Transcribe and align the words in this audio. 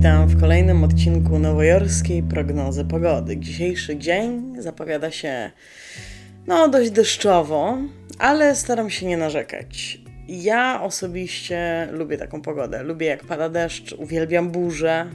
Witam, 0.00 0.28
w 0.28 0.40
kolejnym 0.40 0.84
odcinku 0.84 1.38
nowojorskiej 1.38 2.22
prognozy 2.22 2.84
pogody. 2.84 3.36
Dzisiejszy 3.36 3.96
dzień 3.96 4.54
zapowiada 4.58 5.10
się 5.10 5.50
no 6.46 6.68
dość 6.68 6.90
deszczowo, 6.90 7.78
ale 8.18 8.56
staram 8.56 8.90
się 8.90 9.06
nie 9.06 9.16
narzekać. 9.16 10.00
Ja 10.28 10.82
osobiście 10.82 11.88
lubię 11.92 12.18
taką 12.18 12.42
pogodę. 12.42 12.82
Lubię 12.82 13.06
jak 13.06 13.24
pada 13.24 13.48
deszcz, 13.48 13.92
uwielbiam 13.92 14.50
burze. 14.50 15.06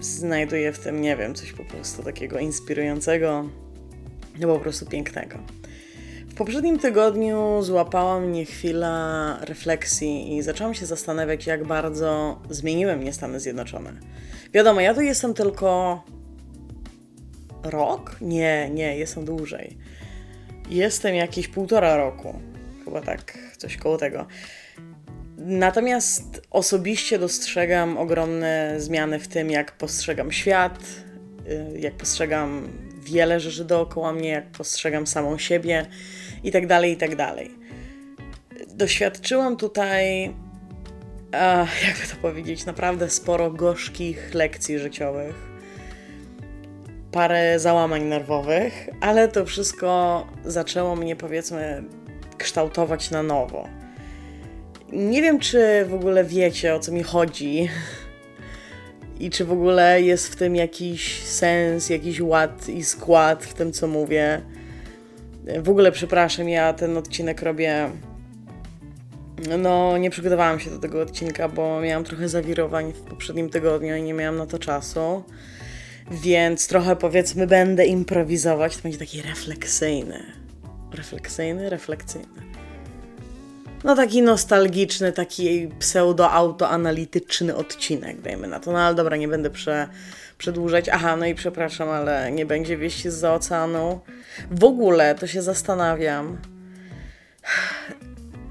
Znajduję 0.00 0.72
w 0.72 0.78
tym, 0.78 1.00
nie 1.00 1.16
wiem, 1.16 1.34
coś 1.34 1.52
po 1.52 1.64
prostu 1.64 2.02
takiego 2.02 2.38
inspirującego, 2.38 3.48
no 4.40 4.48
po 4.48 4.60
prostu 4.60 4.86
pięknego. 4.86 5.38
W 6.34 6.36
poprzednim 6.36 6.78
tygodniu 6.78 7.62
złapała 7.62 8.20
mnie 8.20 8.44
chwila 8.44 9.38
refleksji 9.40 10.36
i 10.36 10.42
zaczęłam 10.42 10.74
się 10.74 10.86
zastanawiać, 10.86 11.46
jak 11.46 11.66
bardzo 11.66 12.40
zmieniły 12.50 12.96
mnie 12.96 13.12
Stany 13.12 13.40
Zjednoczone. 13.40 13.92
Wiadomo, 14.54 14.80
ja 14.80 14.94
tu 14.94 15.00
jestem 15.00 15.34
tylko 15.34 16.02
rok? 17.62 18.16
Nie, 18.20 18.70
nie, 18.70 18.98
jestem 18.98 19.24
dłużej. 19.24 19.76
Jestem 20.70 21.14
jakieś 21.14 21.48
półtora 21.48 21.96
roku. 21.96 22.38
Chyba 22.84 23.00
tak, 23.00 23.38
coś 23.56 23.76
koło 23.76 23.98
tego. 23.98 24.26
Natomiast 25.38 26.42
osobiście 26.50 27.18
dostrzegam 27.18 27.98
ogromne 27.98 28.74
zmiany 28.78 29.18
w 29.18 29.28
tym, 29.28 29.50
jak 29.50 29.72
postrzegam 29.72 30.32
świat, 30.32 30.78
y, 31.48 31.78
jak 31.78 31.94
postrzegam 31.94 32.68
wiele 33.04 33.40
rzeczy 33.40 33.64
dookoła 33.64 34.12
mnie, 34.12 34.28
jak 34.28 34.50
postrzegam 34.50 35.06
samą 35.06 35.38
siebie 35.38 35.86
i 36.44 36.52
tak 36.52 36.66
dalej, 36.66 36.92
i 36.92 36.96
tak 36.96 37.16
dalej. 37.16 37.50
Doświadczyłam 38.68 39.56
tutaj, 39.56 40.24
jakby 41.86 42.06
to 42.10 42.16
powiedzieć, 42.22 42.66
naprawdę 42.66 43.10
sporo 43.10 43.50
gorzkich 43.50 44.34
lekcji 44.34 44.78
życiowych, 44.78 45.34
parę 47.12 47.58
załamań 47.58 48.02
nerwowych, 48.02 48.88
ale 49.00 49.28
to 49.28 49.44
wszystko 49.46 50.26
zaczęło 50.44 50.96
mnie, 50.96 51.16
powiedzmy, 51.16 51.84
kształtować 52.38 53.10
na 53.10 53.22
nowo. 53.22 53.68
Nie 54.92 55.22
wiem, 55.22 55.38
czy 55.38 55.84
w 55.88 55.94
ogóle 55.94 56.24
wiecie, 56.24 56.74
o 56.74 56.80
co 56.80 56.92
mi 56.92 57.02
chodzi. 57.02 57.68
I 59.20 59.30
czy 59.30 59.44
w 59.44 59.52
ogóle 59.52 60.02
jest 60.02 60.32
w 60.32 60.36
tym 60.36 60.56
jakiś 60.56 61.22
sens, 61.22 61.90
jakiś 61.90 62.20
ład 62.20 62.68
i 62.68 62.84
skład 62.84 63.44
w 63.44 63.54
tym, 63.54 63.72
co 63.72 63.86
mówię. 63.86 64.40
W 65.62 65.68
ogóle 65.68 65.92
przepraszam, 65.92 66.48
ja 66.48 66.72
ten 66.72 66.96
odcinek 66.96 67.42
robię. 67.42 67.90
No, 69.58 69.98
nie 69.98 70.10
przygotowałam 70.10 70.60
się 70.60 70.70
do 70.70 70.78
tego 70.78 71.02
odcinka, 71.02 71.48
bo 71.48 71.80
miałam 71.80 72.04
trochę 72.04 72.28
zawirowań 72.28 72.92
w 72.92 73.00
poprzednim 73.00 73.50
tygodniu 73.50 73.96
i 73.96 74.02
nie 74.02 74.14
miałam 74.14 74.36
na 74.36 74.46
to 74.46 74.58
czasu. 74.58 75.24
Więc 76.10 76.68
trochę 76.68 76.96
powiedzmy 76.96 77.46
będę 77.46 77.86
improwizować. 77.86 78.76
To 78.76 78.82
będzie 78.82 78.98
taki 78.98 79.22
refleksyjny. 79.22 80.22
Refleksyjny? 80.92 81.70
Refleksyjny. 81.70 82.44
No 83.84 83.96
taki 83.96 84.22
nostalgiczny, 84.22 85.12
taki 85.12 85.68
pseudo-autoanalityczny 85.78 87.56
odcinek, 87.56 88.20
dajmy 88.20 88.48
na 88.48 88.60
to. 88.60 88.72
No 88.72 88.78
ale 88.78 88.94
dobra, 88.94 89.16
nie 89.16 89.28
będę 89.28 89.50
prze, 89.50 89.88
przedłużać. 90.44 90.88
Aha, 90.88 91.16
no 91.16 91.26
i 91.26 91.34
przepraszam, 91.34 91.88
ale 91.88 92.32
nie 92.32 92.46
będzie 92.46 92.76
wieści 92.76 93.10
z 93.10 93.24
oceanu. 93.24 94.00
W 94.50 94.64
ogóle 94.64 95.14
to 95.14 95.26
się 95.26 95.42
zastanawiam. 95.42 96.38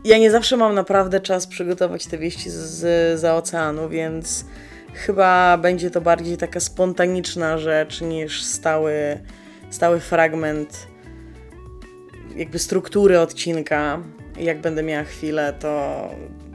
Ja 0.06 0.18
nie 0.18 0.32
zawsze 0.32 0.58
mam 0.58 0.76
naprawdę 0.76 1.20
czas 1.20 1.48
przygotować 1.48 2.06
te 2.06 2.18
wieści 2.18 2.50
z, 2.50 3.20
z 3.20 3.26
oceanu, 3.26 3.90
więc 3.90 4.46
chyba 4.94 5.58
będzie 5.58 5.92
to 5.92 6.02
bardziej 6.02 6.38
taka 6.38 6.60
spontaniczna 6.60 7.58
rzecz 7.58 8.02
niż 8.02 8.44
stały, 8.44 9.20
stały 9.70 10.00
fragment 10.00 10.88
jakby 12.36 12.60
struktury 12.60 13.20
odcinka. 13.20 14.00
Jak 14.40 14.62
będę 14.62 14.84
miała 14.84 15.04
chwilę, 15.04 15.54
to 15.60 16.10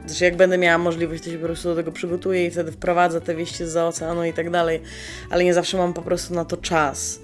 znaczy, 0.09 0.25
jak 0.25 0.35
będę 0.35 0.57
miała 0.57 0.77
możliwość, 0.77 1.23
to 1.23 1.29
się 1.29 1.37
po 1.37 1.45
prostu 1.45 1.69
do 1.69 1.75
tego 1.75 1.91
przygotuję 1.91 2.45
i 2.45 2.51
wtedy 2.51 2.71
wprowadzę 2.71 3.21
te 3.21 3.35
wieści 3.35 3.65
z 3.65 3.77
oceanu 3.77 4.23
i 4.23 4.33
tak 4.33 4.49
dalej, 4.49 4.81
ale 5.29 5.43
nie 5.43 5.53
zawsze 5.53 5.77
mam 5.77 5.93
po 5.93 6.01
prostu 6.01 6.33
na 6.33 6.45
to 6.45 6.57
czas. 6.57 7.19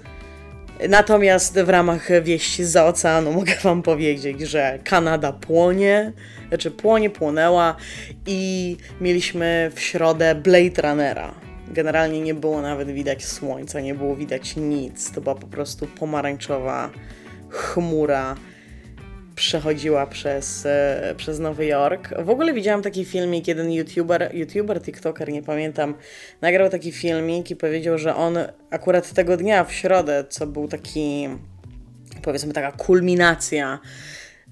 Natomiast 0.88 1.60
w 1.60 1.68
ramach 1.68 2.22
wieści 2.22 2.64
z 2.64 2.76
oceanu 2.76 3.32
mogę 3.40 3.54
Wam 3.62 3.82
powiedzieć, 3.82 4.40
że 4.40 4.78
Kanada 4.84 5.32
płonie, 5.32 6.12
znaczy 6.48 6.70
płonie, 6.70 7.10
płonęła 7.10 7.76
i 8.26 8.76
mieliśmy 9.00 9.70
w 9.74 9.80
środę 9.80 10.34
Blade 10.34 10.82
Runnera. 10.82 11.34
Generalnie 11.68 12.20
nie 12.20 12.34
było 12.34 12.62
nawet 12.62 12.90
widać 12.90 13.24
słońca, 13.24 13.80
nie 13.80 13.94
było 13.94 14.16
widać 14.16 14.56
nic. 14.56 15.10
To 15.10 15.20
była 15.20 15.34
po 15.34 15.46
prostu 15.46 15.86
pomarańczowa 15.86 16.90
chmura 17.48 18.36
przechodziła 19.36 20.06
przez, 20.06 20.66
e, 20.66 21.14
przez 21.16 21.38
Nowy 21.38 21.66
Jork. 21.66 22.08
W 22.24 22.30
ogóle 22.30 22.52
widziałam 22.52 22.82
taki 22.82 23.04
filmik, 23.04 23.48
jeden 23.48 23.72
youtuber, 23.72 24.30
youtuber, 24.34 24.82
tiktoker, 24.82 25.32
nie 25.32 25.42
pamiętam, 25.42 25.94
nagrał 26.40 26.70
taki 26.70 26.92
filmik 26.92 27.50
i 27.50 27.56
powiedział, 27.56 27.98
że 27.98 28.16
on 28.16 28.38
akurat 28.70 29.12
tego 29.12 29.36
dnia, 29.36 29.64
w 29.64 29.72
środę, 29.72 30.24
co 30.28 30.46
był 30.46 30.68
taki, 30.68 31.28
powiedzmy 32.22 32.52
taka 32.52 32.72
kulminacja 32.72 33.78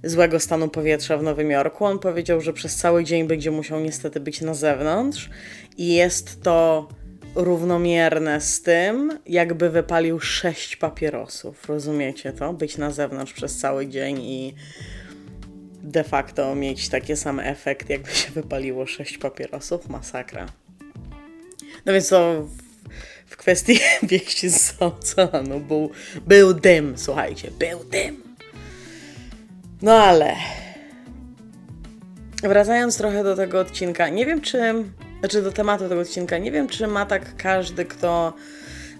złego 0.02 0.40
stanu 0.40 0.68
powietrza 0.68 1.16
w 1.16 1.22
Nowym 1.22 1.50
Jorku, 1.50 1.84
on 1.84 1.98
powiedział, 1.98 2.40
że 2.40 2.52
przez 2.52 2.76
cały 2.76 3.04
dzień 3.04 3.26
będzie 3.26 3.50
musiał 3.50 3.80
niestety 3.80 4.20
być 4.20 4.40
na 4.40 4.54
zewnątrz 4.54 5.30
i 5.76 5.94
jest 5.94 6.42
to 6.42 6.88
równomierne 7.34 8.40
z 8.40 8.62
tym, 8.62 9.18
jakby 9.26 9.70
wypalił 9.70 10.20
sześć 10.20 10.76
papierosów. 10.76 11.68
Rozumiecie 11.68 12.32
to? 12.32 12.52
Być 12.52 12.78
na 12.78 12.90
zewnątrz 12.90 13.32
przez 13.32 13.58
cały 13.58 13.86
dzień 13.86 14.22
i 14.22 14.54
de 15.82 16.04
facto 16.04 16.54
mieć 16.54 16.88
taki 16.88 17.16
sam 17.16 17.40
efekt, 17.40 17.90
jakby 17.90 18.10
się 18.10 18.32
wypaliło 18.32 18.86
sześć 18.86 19.18
papierosów. 19.18 19.88
Masakra. 19.88 20.46
No 21.86 21.92
więc 21.92 22.08
to 22.08 22.42
w, 22.42 23.30
w 23.30 23.36
kwestii 23.36 23.78
wieści 24.02 24.50
z 24.50 24.74
oceanu 24.80 25.60
był, 25.60 25.90
był 26.26 26.54
dym, 26.54 26.98
słuchajcie, 26.98 27.50
był 27.58 27.84
dym. 27.84 28.22
No 29.82 29.92
ale 29.92 30.36
wracając 32.42 32.96
trochę 32.96 33.24
do 33.24 33.36
tego 33.36 33.60
odcinka, 33.60 34.08
nie 34.08 34.26
wiem 34.26 34.40
czy 34.40 34.84
znaczy 35.24 35.42
do 35.42 35.52
tematu 35.52 35.88
tego 35.88 36.00
odcinka. 36.00 36.38
Nie 36.38 36.52
wiem, 36.52 36.68
czy 36.68 36.86
ma 36.86 37.06
tak 37.06 37.36
każdy, 37.36 37.84
kto 37.84 38.32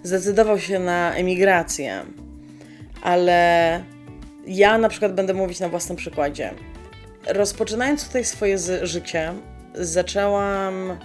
zdecydował 0.03 0.59
się 0.59 0.79
na 0.79 1.13
emigrację, 1.13 2.05
ale 3.01 3.83
ja 4.47 4.77
na 4.77 4.89
przykład 4.89 5.13
będę 5.13 5.33
mówić 5.33 5.59
na 5.59 5.69
własnym 5.69 5.95
przykładzie. 5.95 6.51
Rozpoczynając 7.27 8.07
tutaj 8.07 8.25
swoje 8.25 8.57
życie, 8.83 9.33
zaczęłam. 9.73 10.97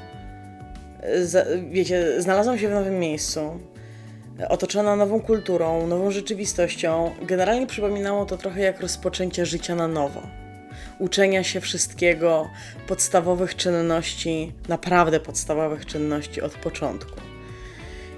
wiecie, 1.71 2.23
znalazłam 2.23 2.59
się 2.59 2.69
w 2.69 2.73
nowym 2.73 2.99
miejscu, 2.99 3.61
otoczona 4.49 4.97
nową 4.97 5.21
kulturą, 5.21 5.87
nową 5.87 6.11
rzeczywistością. 6.11 7.11
Generalnie 7.23 7.67
przypominało 7.67 8.27
to 8.27 8.37
trochę 8.37 8.61
jak 8.61 8.81
rozpoczęcie 8.81 9.47
życia 9.47 9.75
na 9.75 9.89
nowo 9.89 10.23
uczenia 11.01 11.45
się 11.45 11.61
wszystkiego, 11.61 12.51
podstawowych 12.87 13.57
czynności, 13.57 14.53
naprawdę 14.69 15.21
podstawowych 15.21 15.87
czynności 15.87 16.43
od 16.43 16.53
początku. 16.53 17.21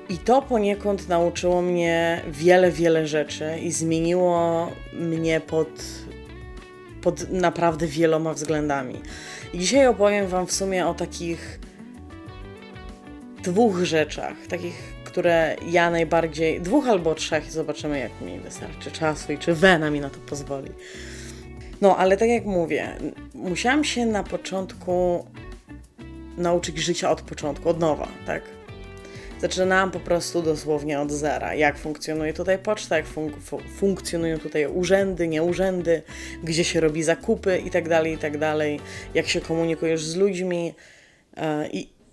I 0.09 0.19
to 0.19 0.43
poniekąd 0.43 1.09
nauczyło 1.09 1.63
mnie 1.63 2.23
wiele, 2.29 2.71
wiele 2.71 3.07
rzeczy 3.07 3.59
i 3.63 3.73
zmieniło 3.73 4.69
mnie 4.93 5.41
pod, 5.41 5.69
pod 7.03 7.31
naprawdę 7.31 7.87
wieloma 7.87 8.35
względami. 8.35 9.01
I 9.55 9.59
dzisiaj 9.59 9.87
opowiem 9.87 10.27
Wam 10.27 10.47
w 10.47 10.53
sumie 10.53 10.87
o 10.87 10.95
takich 10.95 11.61
dwóch 13.43 13.85
rzeczach, 13.85 14.37
takich, 14.49 14.75
które 15.05 15.57
ja 15.71 15.91
najbardziej, 15.91 16.61
dwóch 16.61 16.89
albo 16.89 17.15
trzech, 17.15 17.53
zobaczymy 17.53 17.99
jak 17.99 18.21
mi 18.21 18.41
wystarczy 18.41 18.91
czasu 18.91 19.33
i 19.33 19.39
czy 19.39 19.55
Wena 19.55 19.91
mi 19.91 20.01
na 20.01 20.11
to 20.11 20.19
pozwoli. 20.19 20.71
No, 21.83 21.97
ale 21.97 22.17
tak 22.17 22.29
jak 22.29 22.45
mówię, 22.45 22.89
musiałam 23.35 23.85
się 23.85 24.07
na 24.07 24.23
początku 24.23 25.27
nauczyć 26.37 26.79
życia 26.79 27.11
od 27.11 27.23
początku, 27.23 27.69
od 27.69 27.81
nowa, 27.81 28.09
tak? 28.27 28.43
Zaczynałam 29.41 29.91
po 29.91 30.01
prostu 30.01 30.43
dosłownie 30.43 31.01
od 31.01 31.11
zera. 31.11 31.55
Jak 31.55 31.79
funkcjonuje 31.79 32.33
tutaj 32.33 32.59
poczta, 32.59 32.97
jak 32.97 33.07
fun 33.07 33.31
funkcjonują 33.77 34.39
tutaj 34.39 34.67
urzędy, 34.67 35.29
nie 35.29 35.43
urzędy, 35.43 36.03
gdzie 36.45 36.65
się 36.65 36.81
robi 36.81 37.03
zakupy 37.03 37.59
i 37.59 37.71
tak 37.71 37.89
dalej, 37.89 38.15
i 38.15 38.19
tak 38.19 38.33
jak 39.15 39.29
się 39.29 39.41
komunikujesz 39.41 40.05
z 40.05 40.17
ludźmi 40.17 40.75
yy, 41.37 41.43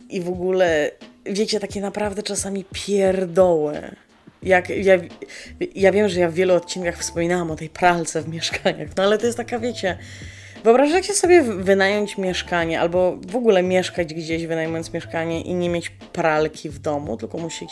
i 0.10 0.22
w 0.22 0.30
ogóle, 0.30 0.92
wiecie, 1.26 1.60
takie 1.60 1.82
naprawdę 1.82 2.24
czasami 2.24 2.66
pierdoły 2.72 3.96
jak, 4.44 4.70
ja, 4.70 4.94
ja 5.76 5.92
wiem, 5.92 6.10
że 6.10 6.20
ja 6.20 6.30
w 6.30 6.34
wielu 6.34 6.54
odcinkach 6.54 6.98
wspominałam 6.98 7.52
o 7.52 7.56
tej 7.56 7.70
pralce 7.70 8.22
w 8.22 8.28
mieszkaniach, 8.28 8.90
no 8.98 9.04
ale 9.04 9.18
to 9.18 9.26
jest 9.26 9.38
taka, 9.38 9.60
wiecie, 9.60 9.98
Wyobrażacie 10.64 11.14
sobie 11.14 11.44
wynająć 11.44 12.18
mieszkanie 12.18 12.80
albo 12.80 13.18
w 13.28 13.36
ogóle 13.36 13.64
mieszkać 13.64 14.14
gdzieś, 14.14 14.46
wynajmując 14.46 14.94
mieszkanie 14.94 15.42
i 15.42 15.54
nie 15.54 15.70
mieć 15.70 15.90
pralki 15.90 16.70
w 16.70 16.80
domu, 16.80 17.18
tylko 17.18 17.38
musieć, 17.38 17.70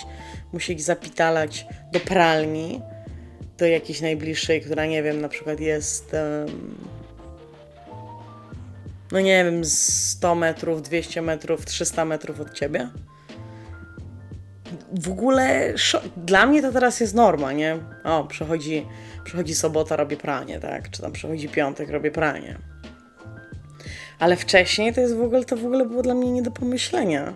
musieć 0.54 0.84
zapitalać 0.84 1.66
do 1.92 2.00
pralni, 2.00 2.82
do 3.58 3.66
jakiejś 3.66 4.02
najbliższej, 4.02 4.62
która 4.62 4.86
nie 4.86 5.04
wiem, 5.04 5.22
na 5.22 5.30
przykład 5.30 5.60
jest. 5.60 6.14
Um, 6.14 6.78
no 9.12 9.20
nie 9.20 9.44
wiem, 9.46 9.66
100 9.66 10.36
metrów, 10.36 10.82
200 10.82 11.22
metrów, 11.22 11.66
300 11.66 12.06
metrów 12.06 12.40
od 12.40 12.54
ciebie? 12.54 12.90
W 14.92 15.10
ogóle 15.12 15.74
dla 16.18 16.46
mnie 16.46 16.62
to 16.62 16.72
teraz 16.72 17.00
jest 17.00 17.16
norma, 17.16 17.52
nie? 17.52 17.78
O, 18.04 18.24
przychodzi, 18.24 18.86
przychodzi 19.24 19.56
sobota, 19.56 19.96
robię 19.96 20.18
pranie, 20.18 20.60
tak? 20.60 20.90
Czy 20.92 21.02
tam 21.02 21.12
przychodzi 21.12 21.50
piątek, 21.50 21.90
robię 21.90 22.12
pranie. 22.12 22.58
Ale 24.20 24.36
wcześniej 24.36 24.94
to 24.94 25.02
jest 25.02 25.16
w 25.16 25.22
ogóle, 25.22 25.46
to 25.46 25.58
w 25.58 25.66
ogóle 25.66 25.86
było 25.86 26.02
dla 26.02 26.14
mnie 26.14 26.32
nie 26.32 26.42
do 26.42 26.52
pomyślenia. 26.52 27.34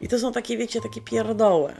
I 0.00 0.08
to 0.08 0.18
są 0.18 0.32
takie, 0.32 0.56
wiecie, 0.56 0.80
takie 0.80 1.00
pierdoły. 1.00 1.72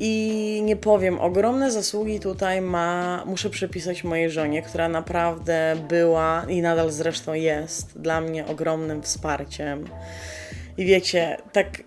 I 0.00 0.62
nie 0.64 0.76
powiem, 0.76 1.20
ogromne 1.20 1.70
zasługi 1.70 2.20
tutaj 2.20 2.60
ma, 2.60 3.22
muszę 3.26 3.50
przypisać 3.50 4.04
mojej 4.04 4.30
żonie, 4.30 4.62
która 4.62 4.88
naprawdę 4.88 5.76
była 5.88 6.46
i 6.48 6.62
nadal 6.62 6.90
zresztą 6.90 7.32
jest 7.32 8.00
dla 8.00 8.20
mnie 8.20 8.46
ogromnym 8.46 9.02
wsparciem. 9.02 9.84
I 10.76 10.84
wiecie, 10.84 11.36
tak 11.52 11.82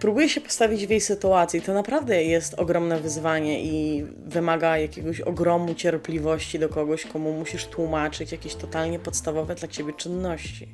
próbuję 0.00 0.28
się 0.28 0.40
postawić 0.40 0.86
w 0.86 0.90
jej 0.90 1.00
sytuacji. 1.00 1.62
To 1.62 1.74
naprawdę 1.74 2.24
jest 2.24 2.54
ogromne 2.54 3.00
wyzwanie 3.00 3.64
i 3.64 4.04
wymaga 4.26 4.78
jakiegoś 4.78 5.20
ogromu 5.20 5.74
cierpliwości 5.74 6.58
do 6.58 6.68
kogoś, 6.68 7.06
komu 7.06 7.32
musisz 7.32 7.66
tłumaczyć 7.66 8.32
jakieś 8.32 8.54
totalnie 8.54 8.98
podstawowe 8.98 9.54
dla 9.54 9.68
ciebie 9.68 9.92
czynności. 9.92 10.68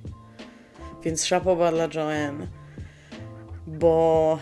Więc 1.05 1.25
szapoba 1.25 1.73
dla 1.73 1.89
Joanne, 1.95 2.47
bo 3.67 4.39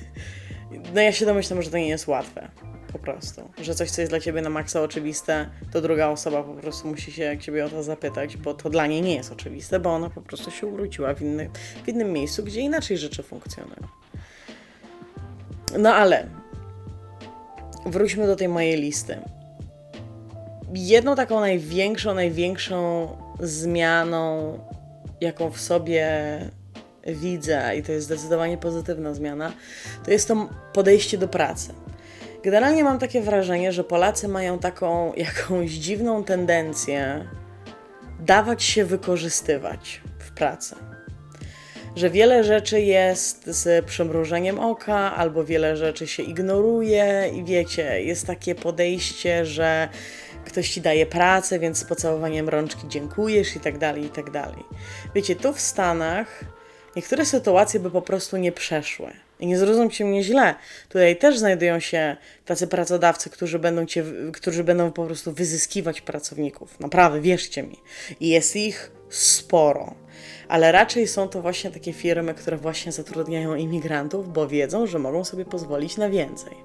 no 0.94 1.00
ja 1.00 1.12
się 1.12 1.26
domyślam, 1.26 1.62
że 1.62 1.70
to 1.70 1.76
nie 1.76 1.88
jest 1.88 2.06
łatwe. 2.06 2.48
Po 2.92 2.98
prostu. 2.98 3.50
Że 3.62 3.74
coś, 3.74 3.90
co 3.90 4.00
jest 4.00 4.12
dla 4.12 4.20
ciebie 4.20 4.42
na 4.42 4.50
maksa 4.50 4.82
oczywiste, 4.82 5.50
to 5.72 5.80
druga 5.80 6.08
osoba 6.08 6.42
po 6.42 6.54
prostu 6.54 6.88
musi 6.88 7.12
się 7.12 7.38
ciebie 7.40 7.64
o 7.64 7.68
to 7.68 7.82
zapytać, 7.82 8.36
bo 8.36 8.54
to 8.54 8.70
dla 8.70 8.86
niej 8.86 9.02
nie 9.02 9.14
jest 9.14 9.32
oczywiste, 9.32 9.80
bo 9.80 9.90
ona 9.90 10.10
po 10.10 10.20
prostu 10.20 10.50
się 10.50 10.66
urodziła 10.66 11.14
w, 11.14 11.22
inny, 11.22 11.50
w 11.84 11.88
innym 11.88 12.12
miejscu, 12.12 12.44
gdzie 12.44 12.60
inaczej 12.60 12.98
rzeczy 12.98 13.22
funkcjonują. 13.22 14.05
No 15.78 15.94
ale 15.94 16.26
wróćmy 17.86 18.26
do 18.26 18.36
tej 18.36 18.48
mojej 18.48 18.80
listy. 18.80 19.18
Jedną 20.74 21.16
taką 21.16 21.40
największą, 21.40 22.14
największą 22.14 23.08
zmianą, 23.40 24.58
jaką 25.20 25.50
w 25.50 25.60
sobie 25.60 26.10
widzę, 27.06 27.76
i 27.76 27.82
to 27.82 27.92
jest 27.92 28.06
zdecydowanie 28.06 28.58
pozytywna 28.58 29.14
zmiana, 29.14 29.52
to 30.04 30.10
jest 30.10 30.28
to 30.28 30.48
podejście 30.72 31.18
do 31.18 31.28
pracy. 31.28 31.72
Generalnie 32.42 32.84
mam 32.84 32.98
takie 32.98 33.20
wrażenie, 33.20 33.72
że 33.72 33.84
Polacy 33.84 34.28
mają 34.28 34.58
taką 34.58 35.12
jakąś 35.26 35.70
dziwną 35.70 36.24
tendencję 36.24 37.28
dawać 38.20 38.62
się 38.62 38.84
wykorzystywać 38.84 40.00
w 40.18 40.30
pracy. 40.30 40.76
Że 41.96 42.10
wiele 42.10 42.44
rzeczy 42.44 42.80
jest 42.80 43.46
z 43.46 43.84
przymrużeniem 43.84 44.58
oka, 44.58 45.16
albo 45.16 45.44
wiele 45.44 45.76
rzeczy 45.76 46.06
się 46.06 46.22
ignoruje, 46.22 47.30
i 47.34 47.44
wiecie, 47.44 48.02
jest 48.02 48.26
takie 48.26 48.54
podejście, 48.54 49.46
że 49.46 49.88
ktoś 50.44 50.70
ci 50.70 50.80
daje 50.80 51.06
pracę, 51.06 51.58
więc 51.58 51.78
z 51.78 51.84
pocałowaniem 51.84 52.48
rączki 52.48 52.88
dziękujesz 52.88 53.56
i 53.56 53.60
tak 53.60 53.78
dalej, 53.78 54.04
i 54.04 54.08
tak 54.08 54.30
dalej. 54.30 54.64
Wiecie, 55.14 55.36
tu 55.36 55.52
w 55.52 55.60
Stanach 55.60 56.44
niektóre 56.96 57.24
sytuacje 57.26 57.80
by 57.80 57.90
po 57.90 58.02
prostu 58.02 58.36
nie 58.36 58.52
przeszły. 58.52 59.25
I 59.40 59.46
nie 59.46 59.58
zrozumcie 59.58 60.04
mnie 60.04 60.22
źle. 60.22 60.54
Tutaj 60.88 61.16
też 61.16 61.38
znajdują 61.38 61.80
się 61.80 62.16
tacy 62.44 62.66
pracodawcy, 62.66 63.30
którzy 63.30 63.58
będą, 63.58 63.86
cię, 63.86 64.04
którzy 64.32 64.64
będą 64.64 64.92
po 64.92 65.06
prostu 65.06 65.32
wyzyskiwać 65.32 66.00
pracowników. 66.00 66.80
Naprawdę, 66.80 67.20
wierzcie 67.20 67.62
mi. 67.62 67.80
I 68.20 68.28
jest 68.28 68.56
ich 68.56 68.92
sporo. 69.10 69.94
Ale 70.48 70.72
raczej 70.72 71.08
są 71.08 71.28
to 71.28 71.42
właśnie 71.42 71.70
takie 71.70 71.92
firmy, 71.92 72.34
które 72.34 72.56
właśnie 72.56 72.92
zatrudniają 72.92 73.54
imigrantów, 73.54 74.32
bo 74.32 74.48
wiedzą, 74.48 74.86
że 74.86 74.98
mogą 74.98 75.24
sobie 75.24 75.44
pozwolić 75.44 75.96
na 75.96 76.10
więcej. 76.10 76.56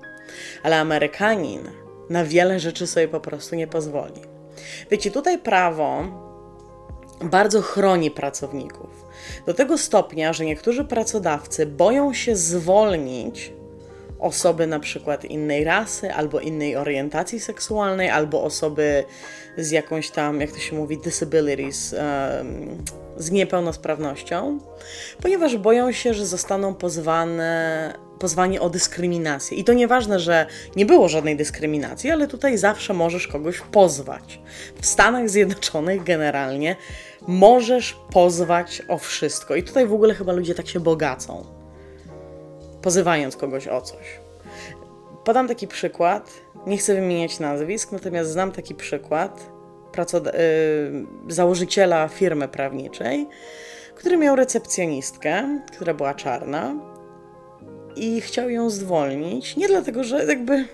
Ale 0.64 0.80
Amerykanin 0.80 1.70
na 2.10 2.26
wiele 2.26 2.60
rzeczy 2.60 2.88
sobie 2.88 3.08
po 3.08 3.20
prostu 3.20 3.56
nie 3.56 3.68
pozwoli. 3.68 4.22
Wiecie, 4.92 5.12
tutaj 5.12 5.40
prawo 5.40 6.04
bardzo 7.22 7.62
chroni 7.62 8.12
pracowników. 8.12 9.06
Do 9.46 9.54
tego 9.54 9.78
stopnia, 9.78 10.34
że 10.34 10.46
niektórzy 10.46 10.86
pracodawcy 10.86 11.66
boją 11.66 12.14
się 12.14 12.36
zwolnić 12.36 13.54
osoby 14.20 14.68
na 14.68 14.80
przykład 14.80 15.26
innej 15.26 15.64
rasy, 15.64 16.14
albo 16.14 16.40
innej 16.40 16.76
orientacji 16.76 17.40
seksualnej, 17.40 18.10
albo 18.10 18.44
osoby 18.44 19.04
z 19.58 19.72
jakąś 19.72 20.10
tam, 20.10 20.42
jak 20.42 20.52
to 20.52 20.60
się 20.60 20.76
mówi, 20.76 20.98
disabilities, 20.98 21.94
um, 21.94 22.78
z 23.18 23.32
niepełnosprawnością, 23.32 24.60
ponieważ 25.22 25.58
boją 25.58 25.92
się, 25.92 26.14
że 26.14 26.26
zostaną 26.26 26.74
pozwane, 26.74 27.94
pozwani 28.20 28.60
o 28.60 28.70
dyskryminację. 28.70 29.58
I 29.58 29.64
to 29.64 29.74
nieważne, 29.74 30.20
że 30.20 30.46
nie 30.76 30.86
było 30.86 31.10
żadnej 31.10 31.38
dyskryminacji, 31.38 32.12
ale 32.12 32.28
tutaj 32.28 32.58
zawsze 32.58 32.94
możesz 32.94 33.28
kogoś 33.28 33.62
pozwać. 33.72 34.42
W 34.82 34.86
Stanach 34.86 35.30
Zjednoczonych 35.30 36.04
generalnie 36.04 36.76
możesz 37.28 37.98
pozwać 38.12 38.82
o 38.88 38.98
wszystko. 38.98 39.56
I 39.56 39.64
tutaj 39.64 39.88
w 39.88 39.94
ogóle 39.94 40.14
chyba 40.14 40.34
ludzie 40.34 40.56
tak 40.56 40.68
się 40.68 40.80
bogacą, 40.80 41.46
pozywając 42.82 43.36
kogoś 43.36 43.68
o 43.68 43.82
coś. 43.82 44.20
Podam 45.24 45.48
taki 45.48 45.68
przykład. 45.68 46.32
Nie 46.68 46.78
chcę 46.78 46.96
wymieniać 46.96 47.40
nazwisk, 47.40 47.92
natomiast 47.92 48.32
znam 48.32 48.52
taki 48.52 48.76
przykład 48.76 49.51
pracod- 49.94 50.28
y, 50.28 51.34
założyciela 51.34 52.08
firmy 52.08 52.48
prawniczej, 52.48 53.28
który 53.96 54.18
miał 54.18 54.36
recepcjonistkę, 54.36 55.60
która 55.72 55.94
była 55.94 56.14
czarna 56.14 56.76
i 57.96 58.22
chciał 58.22 58.50
ją 58.50 58.70
zwolnić. 58.70 59.56
Nie 59.56 59.68
dlatego, 59.68 60.04
że 60.04 60.26
jakby 60.26 60.66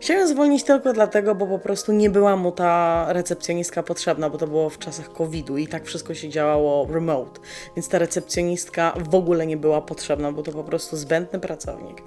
Chciałem 0.00 0.28
zwolnić 0.28 0.64
tylko 0.64 0.92
dlatego, 0.92 1.34
bo 1.34 1.46
po 1.46 1.58
prostu 1.58 1.92
nie 1.92 2.10
była 2.10 2.36
mu 2.36 2.52
ta 2.52 3.06
recepcjonistka 3.08 3.82
potrzebna, 3.82 4.30
bo 4.30 4.38
to 4.38 4.46
było 4.46 4.70
w 4.70 4.78
czasach 4.78 5.12
COVID-u 5.12 5.56
i 5.56 5.68
tak 5.68 5.84
wszystko 5.84 6.14
się 6.14 6.28
działało 6.28 6.86
remote. 6.92 7.40
Więc 7.76 7.88
ta 7.88 7.98
recepcjonistka 7.98 8.94
w 9.10 9.14
ogóle 9.14 9.46
nie 9.46 9.56
była 9.56 9.80
potrzebna, 9.80 10.32
bo 10.32 10.42
to 10.42 10.52
po 10.52 10.64
prostu 10.64 10.96
zbędny 10.96 11.40
pracownik. 11.40 12.02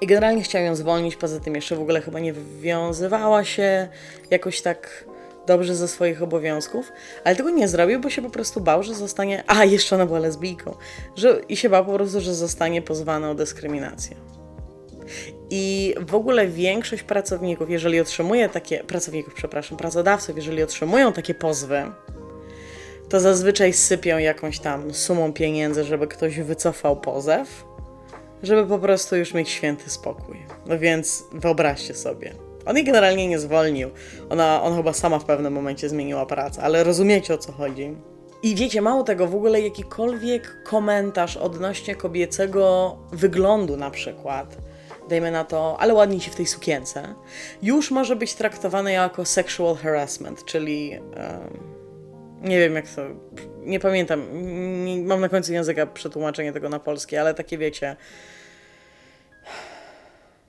I 0.00 0.06
generalnie 0.06 0.42
chciałem 0.42 0.66
ją 0.66 0.74
zwolnić, 0.74 1.16
poza 1.16 1.40
tym 1.40 1.54
jeszcze 1.54 1.76
w 1.76 1.80
ogóle 1.80 2.00
chyba 2.00 2.20
nie 2.20 2.32
wywiązywała 2.32 3.44
się 3.44 3.88
jakoś 4.30 4.60
tak 4.60 5.04
dobrze 5.46 5.74
ze 5.74 5.88
swoich 5.88 6.22
obowiązków, 6.22 6.92
ale 7.24 7.36
tego 7.36 7.50
nie 7.50 7.68
zrobił, 7.68 8.00
bo 8.00 8.10
się 8.10 8.22
po 8.22 8.30
prostu 8.30 8.60
bał, 8.60 8.82
że 8.82 8.94
zostanie. 8.94 9.44
A, 9.46 9.64
jeszcze 9.64 9.96
ona 9.96 10.06
była 10.06 10.18
lesbijką. 10.18 10.74
Że, 11.16 11.40
I 11.48 11.56
się 11.56 11.68
bał 11.68 11.84
po 11.84 11.92
prostu, 11.92 12.20
że 12.20 12.34
zostanie 12.34 12.82
pozwana 12.82 13.30
o 13.30 13.34
dyskryminację. 13.34 14.16
I 15.50 15.94
w 16.00 16.14
ogóle 16.14 16.46
większość 16.46 17.02
pracowników, 17.02 17.70
jeżeli 17.70 18.00
otrzymuje 18.00 18.48
takie, 18.48 18.84
pracowników, 18.84 19.34
przepraszam, 19.34 19.78
pracodawców, 19.78 20.36
jeżeli 20.36 20.62
otrzymują 20.62 21.12
takie 21.12 21.34
pozwy, 21.34 21.82
to 23.08 23.20
zazwyczaj 23.20 23.72
sypią 23.72 24.18
jakąś 24.18 24.58
tam 24.58 24.94
sumą 24.94 25.32
pieniędzy, 25.32 25.84
żeby 25.84 26.06
ktoś 26.06 26.40
wycofał 26.40 27.00
pozew, 27.00 27.64
żeby 28.42 28.66
po 28.66 28.78
prostu 28.78 29.16
już 29.16 29.34
mieć 29.34 29.48
święty 29.48 29.90
spokój. 29.90 30.36
No 30.66 30.78
więc 30.78 31.24
wyobraźcie 31.32 31.94
sobie. 31.94 32.34
On 32.66 32.76
jej 32.76 32.84
generalnie 32.84 33.28
nie 33.28 33.38
zwolnił. 33.38 33.90
Ona, 34.30 34.62
on 34.62 34.76
chyba 34.76 34.92
sama 34.92 35.18
w 35.18 35.24
pewnym 35.24 35.52
momencie 35.52 35.88
zmieniła 35.88 36.26
pracę, 36.26 36.62
ale 36.62 36.84
rozumiecie 36.84 37.34
o 37.34 37.38
co 37.38 37.52
chodzi. 37.52 37.96
I 38.42 38.54
wiecie, 38.54 38.82
mało 38.82 39.02
tego, 39.02 39.26
w 39.26 39.34
ogóle 39.34 39.60
jakikolwiek 39.60 40.62
komentarz 40.62 41.36
odnośnie 41.36 41.94
kobiecego 41.94 42.96
wyglądu 43.12 43.76
na 43.76 43.90
przykład, 43.90 44.56
dajmy 45.08 45.30
na 45.30 45.44
to, 45.44 45.76
ale 45.80 45.94
ładnie 45.94 46.20
ci 46.20 46.30
w 46.30 46.34
tej 46.34 46.46
sukience, 46.46 47.14
już 47.62 47.90
może 47.90 48.16
być 48.16 48.34
traktowane 48.34 48.92
jako 48.92 49.24
sexual 49.24 49.76
harassment, 49.76 50.44
czyli 50.44 51.00
nie 52.40 52.58
wiem 52.58 52.74
jak 52.74 52.88
to, 52.88 53.02
nie 53.62 53.80
pamiętam, 53.80 54.26
nie, 54.84 55.02
mam 55.02 55.20
na 55.20 55.28
końcu 55.28 55.52
języka 55.52 55.86
przetłumaczenie 55.86 56.52
tego 56.52 56.68
na 56.68 56.78
polski, 56.78 57.16
ale 57.16 57.34
takie 57.34 57.58
wiecie, 57.58 57.96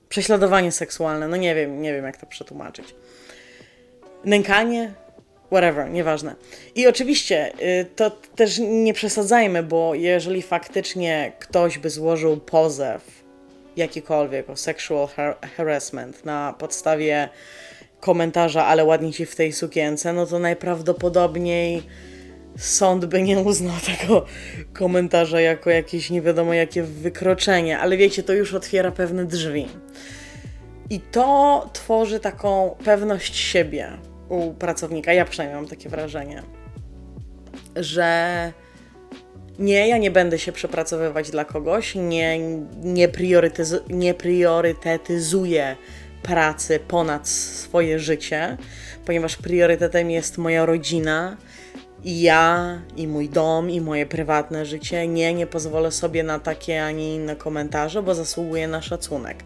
prześladowanie 0.10 0.72
seksualne, 0.72 1.28
no 1.28 1.38
nie 1.38 1.56
wiem, 1.56 1.82
nie 1.82 1.94
wiem 1.94 2.06
jak 2.06 2.18
to 2.18 2.26
przetłumaczyć. 2.26 2.96
Nękanie, 4.26 4.94
whatever, 5.48 5.90
nieważne. 5.90 6.36
I 6.76 6.88
oczywiście 6.88 7.54
y, 7.62 7.86
to 7.96 8.10
też 8.10 8.60
nie 8.60 8.94
przesadzajmy, 8.94 9.64
bo 9.64 9.96
jeżeli 9.96 10.42
faktycznie 10.42 11.32
ktoś 11.40 11.78
by 11.78 11.90
złożył 11.90 12.38
pozew 12.38 13.22
jakikolwiek 13.76 14.50
o 14.50 14.56
sexual 14.56 15.08
har 15.08 15.38
harassment 15.58 16.26
na 16.26 16.56
podstawie 16.60 17.30
komentarza, 18.02 18.66
ale 18.66 18.86
ładnie 18.86 19.14
ci 19.14 19.26
w 19.26 19.36
tej 19.36 19.54
sukience, 19.54 20.14
no 20.14 20.26
to 20.26 20.40
najprawdopodobniej 20.40 21.84
sąd 22.58 23.06
by 23.06 23.22
nie 23.22 23.40
uznał 23.40 23.76
tego 23.98 24.26
komentarza 24.74 25.42
jako 25.42 25.70
jakieś 25.70 26.10
nie 26.10 26.22
wiadomo 26.22 26.54
jakie 26.54 26.84
wykroczenie, 26.84 27.80
ale 27.80 27.98
wiecie, 27.98 28.24
to 28.24 28.34
już 28.34 28.54
otwiera 28.54 28.92
pewne 28.92 29.26
drzwi. 29.26 29.68
I 30.90 31.00
to 31.00 31.70
tworzy 31.74 32.20
taką 32.20 32.76
pewność 32.86 33.36
siebie 33.36 33.92
u 34.30 34.54
pracownika. 34.54 35.14
Ja 35.14 35.26
przynajmniej 35.26 35.62
mam 35.62 35.70
takie 35.70 35.90
wrażenie, 35.90 36.44
że 37.76 38.52
nie, 39.60 39.88
ja 39.88 39.98
nie 39.98 40.12
będę 40.12 40.40
się 40.40 40.52
przepracowywać 40.52 41.32
dla 41.32 41.46
kogoś, 41.46 41.96
nie, 41.96 42.40
nie, 42.84 43.08
priorytetyz 43.08 43.76
nie 43.90 44.14
priorytetyzuję 44.14 45.76
pracy 46.24 46.80
ponad 46.88 47.28
swoje 47.28 48.00
życie, 48.00 48.58
ponieważ 49.06 49.36
priorytetem 49.36 50.12
jest 50.12 50.38
moja 50.38 50.66
rodzina 50.66 51.38
i 52.04 52.22
ja, 52.22 52.82
i 52.98 53.08
mój 53.08 53.30
dom, 53.30 53.70
i 53.70 53.82
moje 53.82 54.06
prywatne 54.06 54.66
życie. 54.66 55.08
Nie, 55.08 55.34
nie 55.34 55.48
pozwolę 55.48 55.92
sobie 55.92 56.24
na 56.24 56.40
takie 56.40 56.86
ani 56.86 57.16
inne 57.16 57.36
komentarze, 57.36 58.04
bo 58.04 58.16
zasługuję 58.16 58.68
na 58.68 58.82
szacunek. 58.82 59.44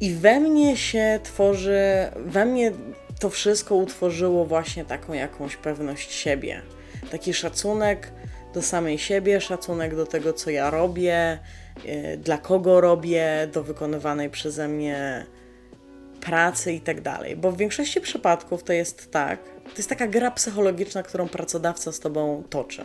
I 0.00 0.14
we 0.14 0.40
mnie 0.40 0.76
się 0.76 1.20
tworzy, 1.22 1.80
we 2.16 2.46
mnie 2.46 2.72
to 3.20 3.30
wszystko 3.30 3.74
utworzyło 3.74 4.44
właśnie 4.44 4.84
taką 4.84 5.12
jakąś 5.12 5.56
pewność 5.56 6.12
siebie. 6.12 6.62
Taki 7.10 7.34
szacunek 7.34 8.12
do 8.54 8.62
samej 8.62 8.98
siebie, 8.98 9.40
szacunek 9.40 9.96
do 9.96 10.06
tego, 10.06 10.32
co 10.32 10.50
ja 10.50 10.70
robię, 10.70 11.38
yy, 11.84 12.16
dla 12.16 12.38
kogo 12.38 12.80
robię, 12.80 13.48
do 13.52 13.62
wykonywanej 13.62 14.30
przeze 14.30 14.68
mnie 14.68 15.26
pracy 16.20 16.72
i 16.72 16.80
tak 16.80 17.00
dalej. 17.00 17.36
Bo 17.36 17.52
w 17.52 17.56
większości 17.56 18.00
przypadków 18.00 18.62
to 18.62 18.72
jest 18.72 19.10
tak, 19.10 19.40
to 19.64 19.76
jest 19.76 19.88
taka 19.88 20.06
gra 20.06 20.30
psychologiczna, 20.30 21.02
którą 21.02 21.28
pracodawca 21.28 21.92
z 21.92 22.00
tobą 22.00 22.42
toczy. 22.50 22.84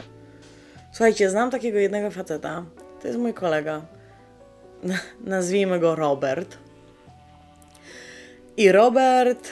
Słuchajcie, 0.92 1.30
znam 1.30 1.52
takiego 1.52 1.80
jednego 1.80 2.12
faceta, 2.12 2.66
to 3.02 3.08
jest 3.08 3.20
mój 3.20 3.34
kolega, 3.34 3.82
nazwijmy 5.20 5.80
go 5.80 5.96
Robert. 5.96 6.58
I 8.58 8.72
Robert 8.72 9.48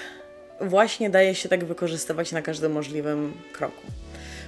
właśnie 0.61 1.09
daje 1.09 1.35
się 1.35 1.49
tak 1.49 1.65
wykorzystywać 1.65 2.31
na 2.31 2.41
każdym 2.41 2.71
możliwym 2.71 3.33
kroku. 3.53 3.81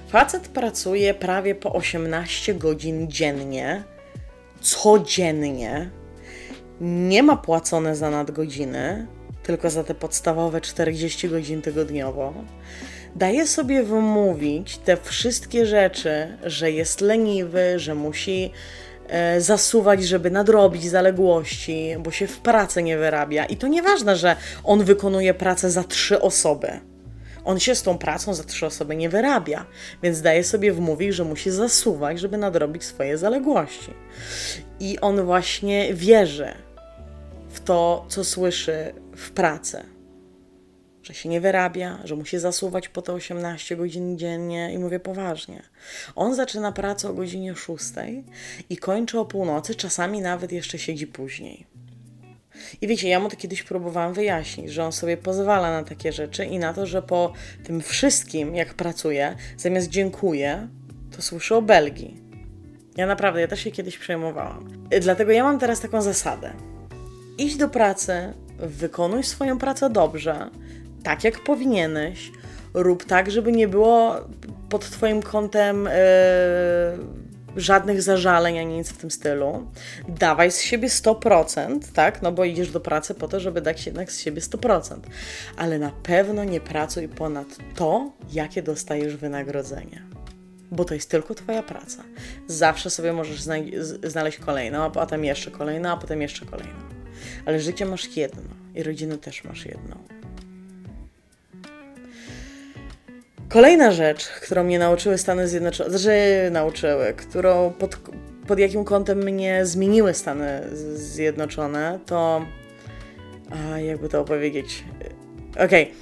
Facet 0.08 0.48
pracuje 0.48 1.14
prawie 1.14 1.54
po 1.54 1.72
18 1.72 2.54
godzin 2.54 3.10
dziennie, 3.10 3.84
codziennie, 4.60 5.90
nie 6.80 7.22
ma 7.22 7.36
płacone 7.36 7.96
za 7.96 8.10
nadgodziny, 8.10 9.06
tylko 9.46 9.70
za 9.70 9.84
te 9.84 9.94
podstawowe 9.94 10.60
40 10.60 11.28
godzin 11.28 11.62
tygodniowo. 11.62 12.34
Daje 13.16 13.46
sobie 13.46 13.82
wymówić 13.82 14.78
te 14.78 14.96
wszystkie 14.96 15.66
rzeczy, 15.66 16.38
że 16.44 16.70
jest 16.70 17.00
leniwy, 17.00 17.78
że 17.78 17.94
musi 17.94 18.50
e, 19.08 19.40
zasuwać, 19.40 20.04
żeby 20.04 20.30
nadrobić 20.30 20.84
zaległości, 20.84 21.96
bo 21.98 22.10
się 22.10 22.26
w 22.26 22.38
pracy 22.38 22.82
nie 22.82 22.98
wyrabia. 22.98 23.44
I 23.44 23.56
to 23.56 23.68
nieważne, 23.68 24.16
że 24.16 24.36
on 24.64 24.84
wykonuje 24.84 25.34
pracę 25.34 25.70
za 25.70 25.84
trzy 25.84 26.20
osoby. 26.20 26.80
On 27.44 27.60
się 27.60 27.74
z 27.74 27.82
tą 27.82 27.98
pracą 27.98 28.34
za 28.34 28.44
trzy 28.44 28.66
osoby 28.66 28.96
nie 28.96 29.08
wyrabia, 29.08 29.66
więc 30.02 30.22
daje 30.22 30.44
sobie 30.44 30.72
wmówić, 30.72 31.14
że 31.14 31.24
musi 31.24 31.50
zasuwać, 31.50 32.20
żeby 32.20 32.38
nadrobić 32.38 32.84
swoje 32.84 33.18
zaległości. 33.18 33.94
I 34.80 35.00
on 35.00 35.22
właśnie 35.22 35.94
wierzy 35.94 36.48
w 37.48 37.60
to, 37.60 38.06
co 38.08 38.24
słyszy 38.24 39.05
w 39.16 39.30
pracy. 39.30 39.82
Że 41.02 41.14
się 41.14 41.28
nie 41.28 41.40
wyrabia, 41.40 41.98
że 42.04 42.16
musi 42.16 42.38
zasuwać 42.38 42.88
po 42.88 43.02
te 43.02 43.12
18 43.12 43.76
godzin 43.76 44.18
dziennie 44.18 44.72
i 44.72 44.78
mówię 44.78 45.00
poważnie. 45.00 45.62
On 46.14 46.34
zaczyna 46.34 46.72
pracę 46.72 47.08
o 47.08 47.14
godzinie 47.14 47.54
6 47.54 47.84
i 48.70 48.76
kończy 48.76 49.18
o 49.18 49.24
północy, 49.24 49.74
czasami 49.74 50.20
nawet 50.20 50.52
jeszcze 50.52 50.78
siedzi 50.78 51.06
później. 51.06 51.66
I 52.80 52.86
wiecie, 52.86 53.08
ja 53.08 53.20
mu 53.20 53.28
to 53.28 53.36
kiedyś 53.36 53.62
próbowałam 53.62 54.14
wyjaśnić, 54.14 54.72
że 54.72 54.84
on 54.84 54.92
sobie 54.92 55.16
pozwala 55.16 55.70
na 55.70 55.84
takie 55.84 56.12
rzeczy 56.12 56.44
i 56.44 56.58
na 56.58 56.74
to, 56.74 56.86
że 56.86 57.02
po 57.02 57.32
tym 57.64 57.82
wszystkim, 57.82 58.54
jak 58.54 58.74
pracuje, 58.74 59.36
zamiast 59.56 59.88
dziękuję, 59.88 60.68
to 61.16 61.22
słyszę 61.22 61.56
o 61.56 61.62
Belgii. 61.62 62.20
Ja 62.96 63.06
naprawdę, 63.06 63.40
ja 63.40 63.48
też 63.48 63.60
się 63.60 63.70
kiedyś 63.70 63.98
przejmowałam. 63.98 64.88
Dlatego 65.00 65.32
ja 65.32 65.44
mam 65.44 65.58
teraz 65.58 65.80
taką 65.80 66.02
zasadę. 66.02 66.52
Idź 67.38 67.56
do 67.56 67.68
pracy, 67.68 68.32
wykonuj 68.58 69.24
swoją 69.24 69.58
pracę 69.58 69.90
dobrze, 69.90 70.50
tak 71.02 71.24
jak 71.24 71.44
powinieneś, 71.44 72.30
rób 72.74 73.04
tak, 73.04 73.30
żeby 73.30 73.52
nie 73.52 73.68
było 73.68 74.16
pod 74.68 74.90
Twoim 74.90 75.22
kątem 75.22 75.84
yy, 75.84 77.26
żadnych 77.56 78.02
zażaleń 78.02 78.58
ani 78.58 78.74
nic 78.74 78.90
w 78.90 78.96
tym 78.96 79.10
stylu. 79.10 79.66
Dawaj 80.08 80.52
z 80.52 80.60
siebie 80.60 80.88
100%, 80.88 81.78
tak? 81.94 82.22
No 82.22 82.32
bo 82.32 82.44
idziesz 82.44 82.70
do 82.70 82.80
pracy 82.80 83.14
po 83.14 83.28
to, 83.28 83.40
żeby 83.40 83.60
dać 83.60 83.86
jednak 83.86 84.12
z 84.12 84.20
siebie 84.20 84.40
100%. 84.40 84.96
Ale 85.56 85.78
na 85.78 85.90
pewno 86.02 86.44
nie 86.44 86.60
pracuj 86.60 87.08
ponad 87.08 87.46
to, 87.74 88.12
jakie 88.32 88.62
dostajesz 88.62 89.16
wynagrodzenie. 89.16 90.02
Bo 90.70 90.84
to 90.84 90.94
jest 90.94 91.10
tylko 91.10 91.34
Twoja 91.34 91.62
praca. 91.62 92.02
Zawsze 92.46 92.90
sobie 92.90 93.12
możesz 93.12 93.40
znaleźć 94.04 94.38
kolejną, 94.38 94.82
a 94.82 94.90
potem 94.90 95.24
jeszcze 95.24 95.50
kolejną, 95.50 95.88
a 95.88 95.96
potem 95.96 96.22
jeszcze 96.22 96.46
kolejną 96.46 96.85
ale 97.46 97.60
życie 97.60 97.86
masz 97.86 98.16
jedno 98.16 98.42
i 98.74 98.82
rodzinę 98.82 99.18
też 99.18 99.44
masz 99.44 99.66
jedną. 99.66 99.96
Kolejna 103.48 103.92
rzecz, 103.92 104.28
którą 104.28 104.64
mnie 104.64 104.78
nauczyły 104.78 105.18
Stany 105.18 105.48
Zjednoczone, 105.48 105.90
znaczy 105.90 106.10
nauczyły, 106.50 107.14
którą 107.16 107.72
pod, 107.78 107.96
pod 108.46 108.58
jakim 108.58 108.84
kątem 108.84 109.18
mnie 109.18 109.66
zmieniły 109.66 110.14
Stany 110.14 110.62
Zjednoczone, 110.94 111.98
to 112.06 112.46
a, 113.50 113.78
jakby 113.78 114.08
to 114.08 114.20
opowiedzieć. 114.20 114.84
Okej. 115.64 115.92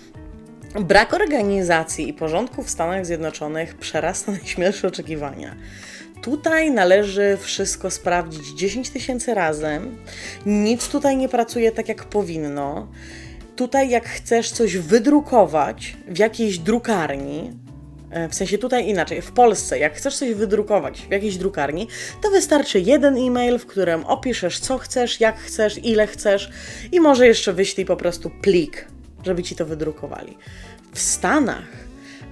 Okay. 0.73 0.85
Brak 0.85 1.15
organizacji 1.15 2.09
i 2.09 2.13
porządku 2.13 2.63
w 2.63 2.71
Stanach 2.71 3.07
Zjednoczonych 3.07 3.75
przerasta 3.75 4.33
najśmielsze 4.33 4.89
oczekiwania. 4.89 5.57
Tutaj 6.25 6.71
należy 6.71 7.39
wszystko 7.41 7.91
sprawdzić 7.91 8.49
10 8.49 8.91
tysięcy 8.91 9.35
razy. 9.35 9.81
Nic 10.47 10.89
tutaj 10.89 11.17
nie 11.17 11.29
pracuje 11.29 11.73
tak, 11.73 11.89
jak 11.89 12.05
powinno. 12.05 12.89
Tutaj, 13.57 13.91
jak 13.91 14.09
chcesz 14.09 14.51
coś 14.51 14.77
wydrukować 14.77 15.97
w 16.09 16.19
jakiejś 16.19 16.59
drukarni, 16.59 17.53
e, 18.11 18.29
w 18.29 18.35
sensie 18.35 18.59
tutaj 18.59 18.89
inaczej, 18.89 19.23
w 19.23 19.33
Polsce, 19.33 19.79
jak 19.79 19.95
chcesz 19.95 20.17
coś 20.17 20.35
wydrukować 20.35 21.01
w 21.01 21.11
jakiejś 21.11 21.37
drukarni, 21.37 21.89
to 22.23 22.31
wystarczy 22.31 22.81
jeden 22.81 23.17
e-mail, 23.17 23.59
w 23.59 23.67
którym 23.67 24.05
opiszesz, 24.05 24.59
co 24.59 24.79
chcesz, 24.79 25.21
jak 25.21 25.39
chcesz, 25.39 25.79
ile 25.85 26.07
chcesz 26.07 26.51
i 26.93 27.01
może 27.01 27.27
jeszcze 27.27 27.53
wyślij 27.53 27.87
po 27.87 27.97
prostu 27.97 28.31
plik, 28.31 28.89
żeby 29.25 29.43
ci 29.43 29.57
to 29.57 29.67
wydrukowali. 29.67 30.39
W 30.93 31.01
Stanach 31.01 31.84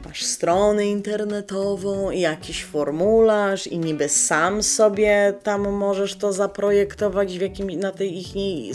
masz 0.04 0.24
stronę 0.24 0.86
internetową 0.86 2.10
i 2.10 2.20
jakiś 2.20 2.64
formularz 2.64 3.66
i 3.66 3.78
niby 3.78 4.08
sam 4.08 4.62
sobie 4.62 5.34
tam 5.42 5.70
możesz 5.70 6.14
to 6.14 6.32
zaprojektować 6.32 7.38
w 7.38 7.40
jakim, 7.40 7.80
na 7.80 7.92
tej 7.92 8.18
ich 8.18 8.26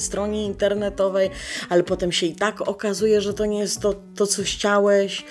stronie 0.02 0.46
internetowej, 0.46 1.30
ale 1.70 1.84
potem 1.84 2.12
się 2.12 2.26
i 2.26 2.36
tak 2.36 2.62
okazuje, 2.62 3.22
że 3.22 3.34
to 3.34 3.46
nie 3.46 3.60
jest 3.60 3.82
to, 3.82 3.96
to 4.16 4.28
co 4.28 4.44
chciałeś 4.44 5.26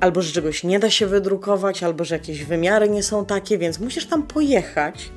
albo 0.00 0.22
że 0.22 0.32
czegoś 0.32 0.64
nie 0.64 0.78
da 0.78 0.90
się 0.90 1.06
wydrukować, 1.06 1.82
albo 1.82 2.04
że 2.04 2.14
jakieś 2.14 2.44
wymiary 2.44 2.88
nie 2.88 3.02
są 3.02 3.24
takie, 3.24 3.58
więc 3.58 3.78
musisz 3.78 4.06
tam 4.06 4.22
pojechać 4.22 5.10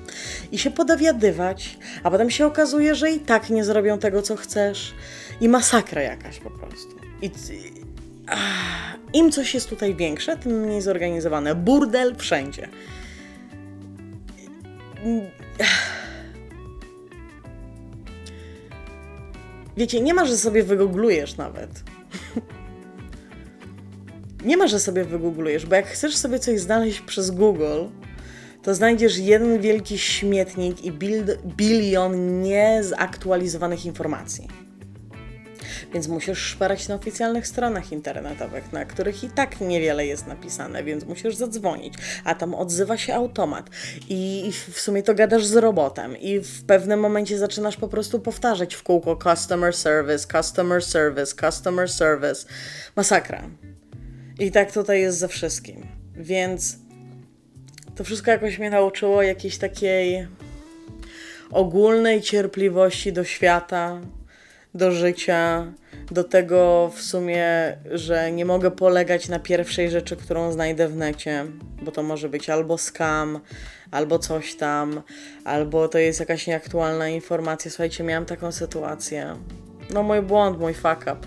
i 0.51 0.57
się 0.57 0.71
podowiadywać, 0.71 1.77
a 2.03 2.11
potem 2.11 2.29
się 2.29 2.45
okazuje, 2.45 2.95
że 2.95 3.11
i 3.11 3.19
tak 3.19 3.49
nie 3.49 3.63
zrobią 3.63 3.99
tego, 3.99 4.21
co 4.21 4.35
chcesz 4.35 4.93
i 5.41 5.49
masakra 5.49 6.01
jakaś 6.01 6.39
po 6.39 6.49
prostu. 6.49 6.95
I, 7.21 7.31
im 9.13 9.31
coś 9.31 9.53
jest 9.53 9.69
tutaj 9.69 9.95
większe, 9.95 10.37
tym 10.37 10.51
mniej 10.51 10.81
zorganizowane. 10.81 11.55
Burdel 11.55 12.15
wszędzie. 12.15 12.69
Wiecie, 19.77 20.01
nie 20.01 20.13
ma, 20.13 20.25
że 20.25 20.37
sobie 20.37 20.63
wygooglujesz 20.63 21.37
nawet. 21.37 21.83
nie 24.45 24.57
ma, 24.57 24.67
że 24.67 24.79
sobie 24.79 25.03
wygooglujesz, 25.03 25.65
bo 25.65 25.75
jak 25.75 25.87
chcesz 25.87 26.15
sobie 26.17 26.39
coś 26.39 26.59
znaleźć 26.59 27.01
przez 27.01 27.31
Google, 27.31 27.85
to 28.63 28.75
znajdziesz 28.75 29.17
jeden 29.17 29.61
wielki 29.61 29.97
śmietnik 29.97 30.85
i 30.85 30.91
bil 30.91 31.25
bilion 31.45 32.41
niezaktualizowanych 32.41 33.85
informacji. 33.85 34.66
Więc 35.93 36.07
musisz 36.07 36.39
szperać 36.39 36.87
na 36.87 36.95
oficjalnych 36.95 37.47
stronach 37.47 37.91
internetowych, 37.91 38.73
na 38.73 38.85
których 38.85 39.23
i 39.23 39.29
tak 39.29 39.61
niewiele 39.61 40.05
jest 40.05 40.27
napisane, 40.27 40.83
więc 40.83 41.05
musisz 41.05 41.35
zadzwonić, 41.35 41.93
a 42.23 42.35
tam 42.35 42.55
odzywa 42.55 42.97
się 42.97 43.15
automat 43.15 43.69
i 44.09 44.51
w 44.71 44.79
sumie 44.79 45.03
to 45.03 45.13
gadasz 45.13 45.45
z 45.45 45.55
robotem 45.55 46.17
i 46.17 46.39
w 46.39 46.65
pewnym 46.65 46.99
momencie 46.99 47.37
zaczynasz 47.37 47.77
po 47.77 47.87
prostu 47.87 48.19
powtarzać 48.19 48.75
w 48.75 48.83
kółko 48.83 49.17
customer 49.23 49.75
service, 49.75 50.27
customer 50.27 50.83
service, 50.83 51.35
customer 51.35 51.91
service. 51.91 52.47
Masakra. 52.95 53.43
I 54.39 54.51
tak 54.51 54.71
tutaj 54.71 55.01
jest 55.01 55.17
ze 55.17 55.27
wszystkim. 55.27 55.87
Więc 56.15 56.77
to 57.95 58.03
wszystko 58.03 58.31
jakoś 58.31 58.59
mnie 58.59 58.69
nauczyło 58.69 59.23
jakiejś 59.23 59.57
takiej 59.57 60.27
ogólnej 61.51 62.21
cierpliwości 62.21 63.13
do 63.13 63.23
świata, 63.23 64.01
do 64.77 64.91
życia, 64.91 65.73
do 66.11 66.23
tego 66.23 66.91
w 66.95 67.01
sumie, 67.01 67.77
że 67.91 68.31
nie 68.31 68.45
mogę 68.45 68.71
polegać 68.71 69.29
na 69.29 69.39
pierwszej 69.39 69.89
rzeczy, 69.89 70.15
którą 70.15 70.51
znajdę 70.51 70.87
w 70.87 70.95
necie, 70.95 71.45
bo 71.81 71.91
to 71.91 72.03
może 72.03 72.29
być 72.29 72.49
albo 72.49 72.77
scam, 72.77 73.39
albo 73.91 74.19
coś 74.19 74.55
tam, 74.55 75.01
albo 75.45 75.87
to 75.87 75.97
jest 75.97 76.19
jakaś 76.19 76.47
nieaktualna 76.47 77.09
informacja. 77.09 77.71
Słuchajcie, 77.71 78.03
miałam 78.03 78.25
taką 78.25 78.51
sytuację. 78.51 79.35
No 79.93 80.03
mój 80.03 80.21
błąd, 80.21 80.59
mój 80.59 80.73
fuck 80.73 81.01
up. 81.01 81.17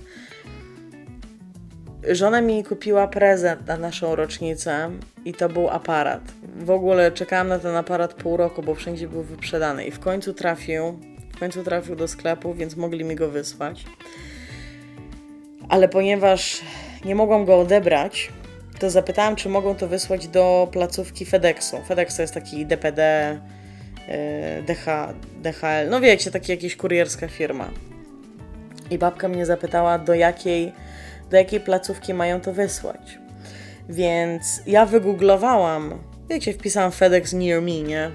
Żona 2.15 2.41
mi 2.41 2.65
kupiła 2.65 3.09
prezent 3.09 3.67
na 3.67 3.77
naszą 3.77 4.17
rocznicę 4.17 4.91
i 5.25 5.35
to 5.35 5.49
był 5.49 5.69
aparat. 5.69 6.21
W 6.57 6.71
ogóle 6.71 7.13
czekałam 7.13 7.49
na 7.49 7.59
ten 7.59 7.77
aparat 7.77 8.15
pół 8.15 8.37
roku, 8.37 8.63
bo 8.63 8.75
wszędzie 8.75 9.09
był 9.09 9.23
wyprzedany 9.23 9.85
i 9.85 9.91
w 9.91 10.01
końcu 10.01 10.35
trafił, 10.35 11.01
końcu 11.41 11.65
trafił 11.65 11.97
do 11.97 12.09
sklepu, 12.09 12.55
więc 12.55 12.77
mogli 12.77 13.05
mi 13.05 13.17
go 13.17 13.31
wysłać. 13.31 13.85
Ale 15.69 15.89
ponieważ 15.89 16.61
nie 17.05 17.15
mogłam 17.15 17.45
go 17.45 17.61
odebrać, 17.61 18.33
to 18.79 18.91
zapytałam, 18.91 19.37
czy 19.37 19.49
mogą 19.49 19.75
to 19.75 19.89
wysłać 19.89 20.29
do 20.29 20.69
placówki 20.73 21.25
FedExu. 21.25 21.77
FedEx 21.89 22.17
to 22.17 22.23
jest 22.23 22.35
taki 22.35 22.67
DPD, 22.67 23.41
DH, 24.67 25.15
DHL, 25.43 25.91
no 25.91 26.01
wiecie, 26.01 26.31
taki 26.31 26.53
jakaś 26.53 26.77
kurierska 26.77 27.29
firma. 27.29 27.71
I 28.91 28.99
babka 28.99 29.29
mnie 29.29 29.47
zapytała, 29.47 29.99
do 29.99 30.15
jakiej 30.15 30.73
do 31.31 31.37
jakiej 31.37 31.61
placówki 31.61 32.15
mają 32.15 32.41
to 32.41 32.53
wysłać. 32.53 33.19
Więc 33.89 34.63
ja 34.67 34.87
wygooglowałam, 34.87 35.99
wiecie, 36.29 36.53
wpisałam 36.53 36.93
FedEx 36.93 37.33
near 37.33 37.63
me, 37.63 37.81
nie? 37.81 38.11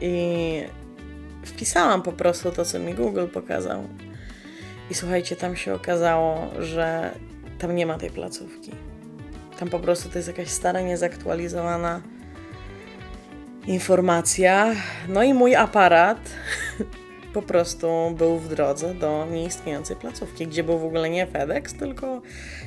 I 0.00 0.64
wpisałam 1.42 2.02
po 2.02 2.12
prostu 2.12 2.50
to, 2.50 2.64
co 2.64 2.78
mi 2.78 2.94
Google 2.94 3.26
pokazał. 3.26 3.82
I 4.90 4.94
słuchajcie, 4.94 5.36
tam 5.36 5.56
się 5.56 5.74
okazało, 5.74 6.50
że 6.58 7.10
tam 7.58 7.76
nie 7.76 7.86
ma 7.86 7.98
tej 7.98 8.10
placówki. 8.10 8.70
Tam 9.58 9.68
po 9.68 9.78
prostu 9.78 10.08
to 10.08 10.18
jest 10.18 10.28
jakaś 10.28 10.48
stara, 10.48 10.80
niezaktualizowana 10.80 12.02
informacja. 13.66 14.74
No 15.08 15.22
i 15.22 15.34
mój 15.34 15.56
aparat 15.56 16.18
po 17.34 17.42
prostu 17.42 18.14
był 18.18 18.38
w 18.38 18.48
drodze 18.48 18.94
do 18.94 19.26
nieistniejącej 19.30 19.96
placówki, 19.96 20.46
gdzie 20.46 20.64
był 20.64 20.78
w 20.78 20.84
ogóle 20.84 21.10
nie 21.10 21.26
FedEx, 21.26 21.74
tylko 21.74 22.22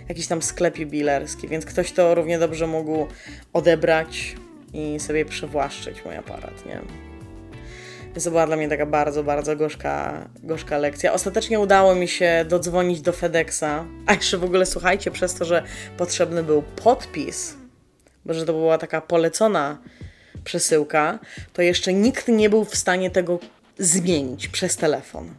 jakiś 0.09 0.27
tam 0.27 0.41
sklep 0.41 0.79
jubilerski, 0.79 1.47
więc 1.47 1.65
ktoś 1.65 1.91
to 1.91 2.15
równie 2.15 2.39
dobrze 2.39 2.67
mógł 2.67 3.07
odebrać 3.53 4.35
i 4.73 4.99
sobie 4.99 5.25
przywłaszczyć 5.25 6.05
mój 6.05 6.15
aparat, 6.15 6.65
nie? 6.65 7.04
Więc 8.15 8.23
to 8.23 8.29
była 8.29 8.47
dla 8.47 8.55
mnie 8.55 8.69
taka 8.69 8.85
bardzo, 8.85 9.23
bardzo 9.23 9.55
gorzka, 9.55 10.27
gorzka 10.43 10.77
lekcja. 10.77 11.13
Ostatecznie 11.13 11.59
udało 11.59 11.95
mi 11.95 12.07
się 12.07 12.45
dodzwonić 12.49 13.01
do 13.01 13.11
FedExa, 13.11 13.85
a 14.05 14.13
jeszcze 14.13 14.37
w 14.37 14.43
ogóle 14.43 14.65
słuchajcie, 14.65 15.11
przez 15.11 15.33
to, 15.33 15.45
że 15.45 15.63
potrzebny 15.97 16.43
był 16.43 16.61
podpis, 16.61 17.55
bo 18.25 18.33
że 18.33 18.45
to 18.45 18.53
była 18.53 18.77
taka 18.77 19.01
polecona 19.01 19.77
przesyłka, 20.43 21.19
to 21.53 21.61
jeszcze 21.61 21.93
nikt 21.93 22.27
nie 22.27 22.49
był 22.49 22.65
w 22.65 22.75
stanie 22.75 23.11
tego 23.11 23.39
zmienić 23.79 24.47
przez 24.47 24.77
telefon. 24.77 25.33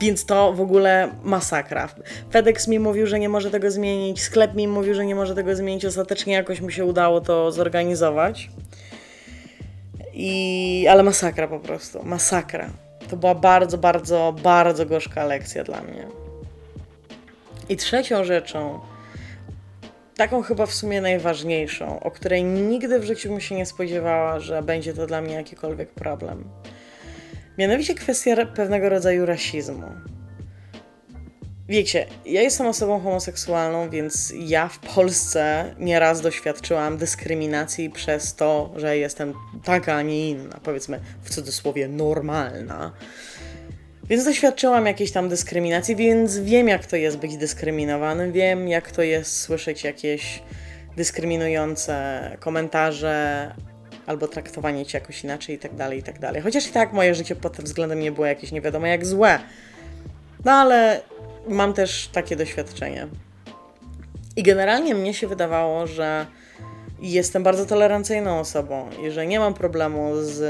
Więc 0.00 0.24
to 0.24 0.52
w 0.52 0.60
ogóle 0.60 1.10
masakra. 1.22 1.88
FedEx 2.30 2.68
mi 2.68 2.78
mówił, 2.78 3.06
że 3.06 3.18
nie 3.18 3.28
może 3.28 3.50
tego 3.50 3.70
zmienić, 3.70 4.22
sklep 4.22 4.54
mi 4.54 4.68
mówił, 4.68 4.94
że 4.94 5.06
nie 5.06 5.14
może 5.14 5.34
tego 5.34 5.56
zmienić. 5.56 5.84
Ostatecznie 5.84 6.32
jakoś 6.34 6.60
mi 6.60 6.72
się 6.72 6.84
udało 6.84 7.20
to 7.20 7.52
zorganizować. 7.52 8.50
I... 10.20 10.86
Ale 10.90 11.02
masakra 11.02 11.48
po 11.48 11.60
prostu, 11.60 12.04
masakra. 12.04 12.70
To 13.10 13.16
była 13.16 13.34
bardzo, 13.34 13.78
bardzo, 13.78 14.34
bardzo 14.42 14.86
gorzka 14.86 15.24
lekcja 15.24 15.64
dla 15.64 15.80
mnie. 15.80 16.06
I 17.68 17.76
trzecią 17.76 18.24
rzeczą, 18.24 18.80
taką 20.16 20.42
chyba 20.42 20.66
w 20.66 20.74
sumie 20.74 21.00
najważniejszą, 21.00 22.00
o 22.00 22.10
której 22.10 22.44
nigdy 22.44 23.00
w 23.00 23.04
życiu 23.04 23.28
bym 23.28 23.40
się 23.40 23.54
nie 23.54 23.66
spodziewała, 23.66 24.40
że 24.40 24.62
będzie 24.62 24.94
to 24.94 25.06
dla 25.06 25.20
mnie 25.20 25.34
jakikolwiek 25.34 25.90
problem 25.90 26.44
Mianowicie 27.58 27.94
kwestia 27.94 28.46
pewnego 28.46 28.88
rodzaju 28.88 29.26
rasizmu. 29.26 29.86
Wiecie, 31.68 32.06
ja 32.26 32.42
jestem 32.42 32.66
osobą 32.66 33.00
homoseksualną, 33.00 33.90
więc 33.90 34.32
ja 34.38 34.68
w 34.68 34.78
Polsce 34.78 35.74
nieraz 35.78 36.20
doświadczyłam 36.20 36.98
dyskryminacji 36.98 37.90
przez 37.90 38.34
to, 38.34 38.70
że 38.76 38.98
jestem 38.98 39.34
taka, 39.64 39.94
a 39.94 40.02
nie 40.02 40.30
inna, 40.30 40.60
powiedzmy 40.62 41.00
w 41.22 41.30
cudzysłowie 41.30 41.88
normalna. 41.88 42.92
Więc 44.04 44.24
doświadczyłam 44.24 44.86
jakiejś 44.86 45.12
tam 45.12 45.28
dyskryminacji, 45.28 45.96
więc 45.96 46.38
wiem, 46.38 46.68
jak 46.68 46.86
to 46.86 46.96
jest 46.96 47.16
być 47.18 47.36
dyskryminowanym, 47.36 48.32
wiem, 48.32 48.68
jak 48.68 48.90
to 48.90 49.02
jest 49.02 49.40
słyszeć 49.40 49.84
jakieś 49.84 50.42
dyskryminujące 50.96 52.20
komentarze, 52.40 53.54
albo 54.06 54.28
traktowanie 54.28 54.86
cię 54.86 54.98
jakoś 54.98 55.24
inaczej 55.24 55.54
i 55.54 55.58
tak 55.58 55.74
dalej, 55.74 55.98
i 55.98 56.02
tak 56.02 56.18
dalej. 56.18 56.42
Chociaż 56.42 56.66
i 56.66 56.70
tak 56.70 56.92
moje 56.92 57.14
życie 57.14 57.36
pod 57.36 57.56
tym 57.56 57.64
względem 57.64 58.00
nie 58.00 58.12
było 58.12 58.26
jakieś 58.26 58.52
nie 58.52 58.60
wiadomo 58.60 58.86
jak 58.86 59.06
złe. 59.06 59.38
No 60.44 60.52
ale 60.52 61.00
mam 61.48 61.72
też 61.72 62.08
takie 62.12 62.36
doświadczenie. 62.36 63.08
I 64.36 64.42
generalnie 64.42 64.94
mnie 64.94 65.14
się 65.14 65.26
wydawało, 65.26 65.86
że 65.86 66.26
jestem 67.00 67.42
bardzo 67.42 67.66
tolerancyjną 67.66 68.40
osobą 68.40 68.90
i 69.06 69.10
że 69.10 69.26
nie 69.26 69.40
mam 69.40 69.54
problemu 69.54 70.10
z. 70.22 70.42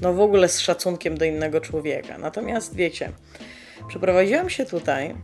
No 0.00 0.14
w 0.14 0.20
ogóle 0.20 0.48
z 0.48 0.60
szacunkiem 0.60 1.18
do 1.18 1.24
innego 1.24 1.60
człowieka. 1.60 2.18
Natomiast 2.18 2.74
wiecie, 2.74 3.12
przeprowadziłam 3.88 4.50
się 4.50 4.66
tutaj 4.66 5.14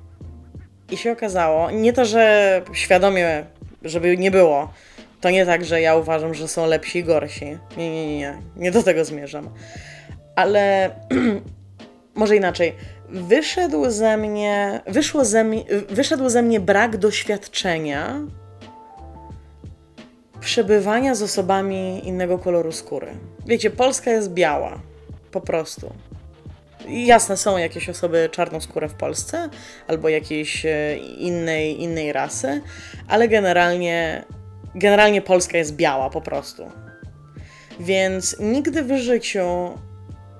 i 0.90 0.96
się 0.96 1.12
okazało, 1.12 1.70
nie 1.70 1.92
to, 1.92 2.04
że 2.04 2.62
świadomie, 2.72 3.44
żeby 3.82 4.18
nie 4.18 4.30
było, 4.30 4.72
to 5.20 5.30
nie 5.30 5.46
tak, 5.46 5.64
że 5.64 5.80
ja 5.80 5.96
uważam, 5.96 6.34
że 6.34 6.48
są 6.48 6.66
lepsi 6.66 6.98
i 6.98 7.04
gorsi. 7.04 7.58
Nie, 7.76 7.90
nie, 7.90 8.06
nie, 8.06 8.18
nie. 8.18 8.38
Nie 8.56 8.70
do 8.70 8.82
tego 8.82 9.04
zmierzam. 9.04 9.50
Ale 10.36 10.90
może 12.14 12.36
inaczej. 12.36 12.74
Wyszedł 13.08 13.90
ze 13.90 14.16
mnie, 14.16 14.80
wyszło 14.86 15.24
ze 15.24 15.44
mnie, 15.44 15.64
wyszedł 15.88 16.28
ze 16.28 16.42
mnie 16.42 16.60
brak 16.60 16.96
doświadczenia 16.96 18.20
przebywania 20.40 21.14
z 21.14 21.22
osobami 21.22 22.08
innego 22.08 22.38
koloru 22.38 22.72
skóry. 22.72 23.06
Wiecie, 23.46 23.70
Polska 23.70 24.10
jest 24.10 24.32
biała. 24.32 24.80
Po 25.30 25.40
prostu. 25.40 25.92
Jasne, 26.88 27.36
są 27.36 27.58
jakieś 27.58 27.88
osoby 27.88 28.28
czarnoskóre 28.32 28.88
w 28.88 28.94
Polsce 28.94 29.48
albo 29.88 30.08
jakiejś 30.08 30.66
e, 30.66 30.96
innej, 30.96 31.82
innej 31.82 32.12
rasy, 32.12 32.62
ale 33.08 33.28
generalnie 33.28 34.24
generalnie 34.74 35.22
Polska 35.22 35.58
jest 35.58 35.76
biała 35.76 36.10
po 36.10 36.20
prostu. 36.20 36.70
Więc 37.80 38.36
nigdy 38.40 38.82
w 38.82 38.96
życiu 38.96 39.78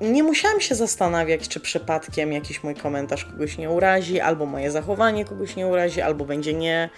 nie 0.01 0.23
musiałam 0.23 0.61
się 0.61 0.75
zastanawiać, 0.75 1.49
czy 1.49 1.61
przypadkiem 1.61 2.33
jakiś 2.33 2.63
mój 2.63 2.75
komentarz 2.75 3.25
kogoś 3.25 3.59
nie 3.59 3.71
urazi, 3.71 4.21
albo 4.21 4.47
moje 4.47 4.71
zachowanie 4.71 5.25
kogoś 5.25 5.57
nie 5.57 5.67
urazi, 5.67 6.01
albo 6.01 6.25
będzie 6.25 6.55
nie, 6.55 6.91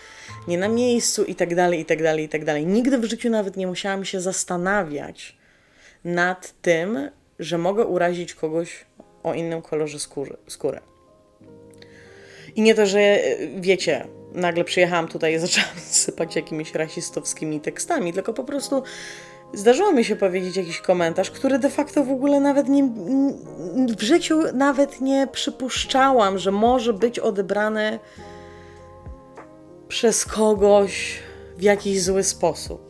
nie 0.49 0.59
na 0.59 0.69
miejscu 0.69 1.25
i 1.25 1.35
tak 1.35 1.55
dalej, 1.55 1.81
i 1.81 1.85
tak 1.85 2.03
dalej, 2.03 2.25
i 2.25 2.29
tak 2.29 2.45
dalej. 2.45 2.67
Nigdy 2.67 2.99
w 2.99 3.05
życiu 3.05 3.31
nawet 3.31 3.57
nie 3.57 3.67
musiałam 3.67 4.05
się 4.05 4.21
zastanawiać 4.21 5.37
nad 6.05 6.55
tym, 6.63 7.11
że 7.39 7.59
mogę 7.59 7.85
urazić 7.85 8.35
kogoś 8.35 8.87
o 9.23 9.35
innym 9.35 9.63
kolorze 9.63 9.99
skóry, 9.99 10.37
skóry. 10.47 10.81
I 12.57 12.63
nie 12.63 12.75
to, 12.75 12.87
że 12.87 13.19
wiecie, 13.57 14.07
nagle 14.33 14.65
przyjechałam 14.65 15.09
tutaj 15.09 15.35
i 15.35 15.39
zaczęłam 15.39 15.71
sypać 16.05 16.37
jakimiś 16.37 16.75
rasistowskimi 16.75 17.61
tekstami, 17.61 18.13
tylko 18.13 18.33
po 18.33 18.45
prostu 18.45 18.83
zdarzyło 19.53 19.93
mi 19.93 20.05
się 20.05 20.17
powiedzieć 20.17 20.57
jakiś 20.57 20.81
komentarz, 20.81 21.31
który 21.31 21.59
de 21.59 21.71
facto 21.71 22.05
w 22.05 22.11
ogóle 22.11 22.41
nawet 22.41 22.69
nie. 22.69 22.85
w 23.99 24.03
życiu 24.03 24.41
nawet 24.55 25.01
nie 25.01 25.27
przypuszczałam, 25.33 26.39
że 26.39 26.51
może 26.51 26.93
być 26.93 27.19
odebrany 27.19 27.99
przez 29.89 30.25
kogoś 30.25 31.19
w 31.59 31.63
jakiś 31.63 32.03
zły 32.03 32.23
sposób. 32.23 32.87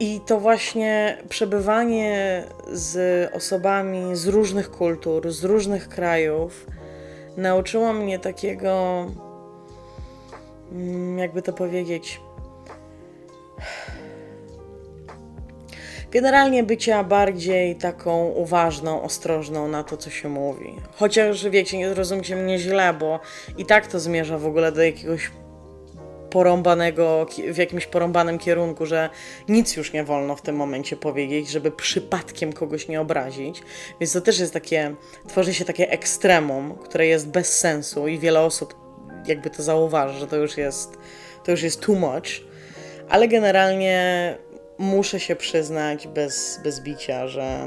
I 0.00 0.20
to 0.26 0.40
właśnie 0.40 1.18
przebywanie 1.28 2.44
z 2.72 3.30
osobami 3.34 4.16
z 4.16 4.26
różnych 4.26 4.70
kultur, 4.70 5.32
z 5.32 5.44
różnych 5.44 5.88
krajów 5.88 6.66
nauczyło 7.36 7.92
mnie 7.92 8.18
takiego, 8.18 9.06
mm, 10.72 11.18
jakby 11.18 11.42
to 11.42 11.52
powiedzieć, 11.52 12.20
generalnie 16.10 16.62
bycia 16.62 17.04
bardziej 17.04 17.76
taką 17.76 18.26
uważną, 18.26 19.02
ostrożną 19.02 19.68
na 19.68 19.84
to, 19.84 19.96
co 19.96 20.10
się 20.10 20.28
mówi. 20.28 20.74
Chociaż 20.96 21.48
wiecie, 21.48 21.78
nie 21.78 21.88
zrozumcie 21.88 22.36
mnie 22.36 22.58
źle, 22.58 22.94
bo 22.94 23.20
i 23.58 23.66
tak 23.66 23.86
to 23.86 24.00
zmierza 24.00 24.38
w 24.38 24.46
ogóle 24.46 24.72
do 24.72 24.82
jakiegoś 24.82 25.30
porąbanego, 26.30 27.26
w 27.52 27.56
jakimś 27.56 27.86
porąbanym 27.86 28.38
kierunku, 28.38 28.86
że 28.86 29.10
nic 29.48 29.76
już 29.76 29.92
nie 29.92 30.04
wolno 30.04 30.36
w 30.36 30.42
tym 30.42 30.56
momencie 30.56 30.96
powiedzieć, 30.96 31.50
żeby 31.50 31.70
przypadkiem 31.70 32.52
kogoś 32.52 32.88
nie 32.88 33.00
obrazić. 33.00 33.62
Więc 34.00 34.12
to 34.12 34.20
też 34.20 34.38
jest 34.38 34.52
takie, 34.52 34.94
tworzy 35.28 35.54
się 35.54 35.64
takie 35.64 35.90
ekstremum, 35.90 36.74
które 36.74 37.06
jest 37.06 37.28
bez 37.28 37.58
sensu 37.58 38.08
i 38.08 38.18
wiele 38.18 38.40
osób 38.40 38.74
jakby 39.26 39.50
to 39.50 39.62
zauważy, 39.62 40.18
że 40.18 40.26
to 40.26 40.36
już 40.36 40.56
jest, 40.56 40.98
to 41.44 41.50
już 41.50 41.62
jest 41.62 41.80
too 41.80 41.94
much. 41.94 42.48
Ale 43.10 43.28
generalnie 43.28 44.34
muszę 44.78 45.20
się 45.20 45.36
przyznać 45.36 46.08
bez, 46.08 46.60
bez 46.64 46.80
bicia, 46.80 47.28
że, 47.28 47.66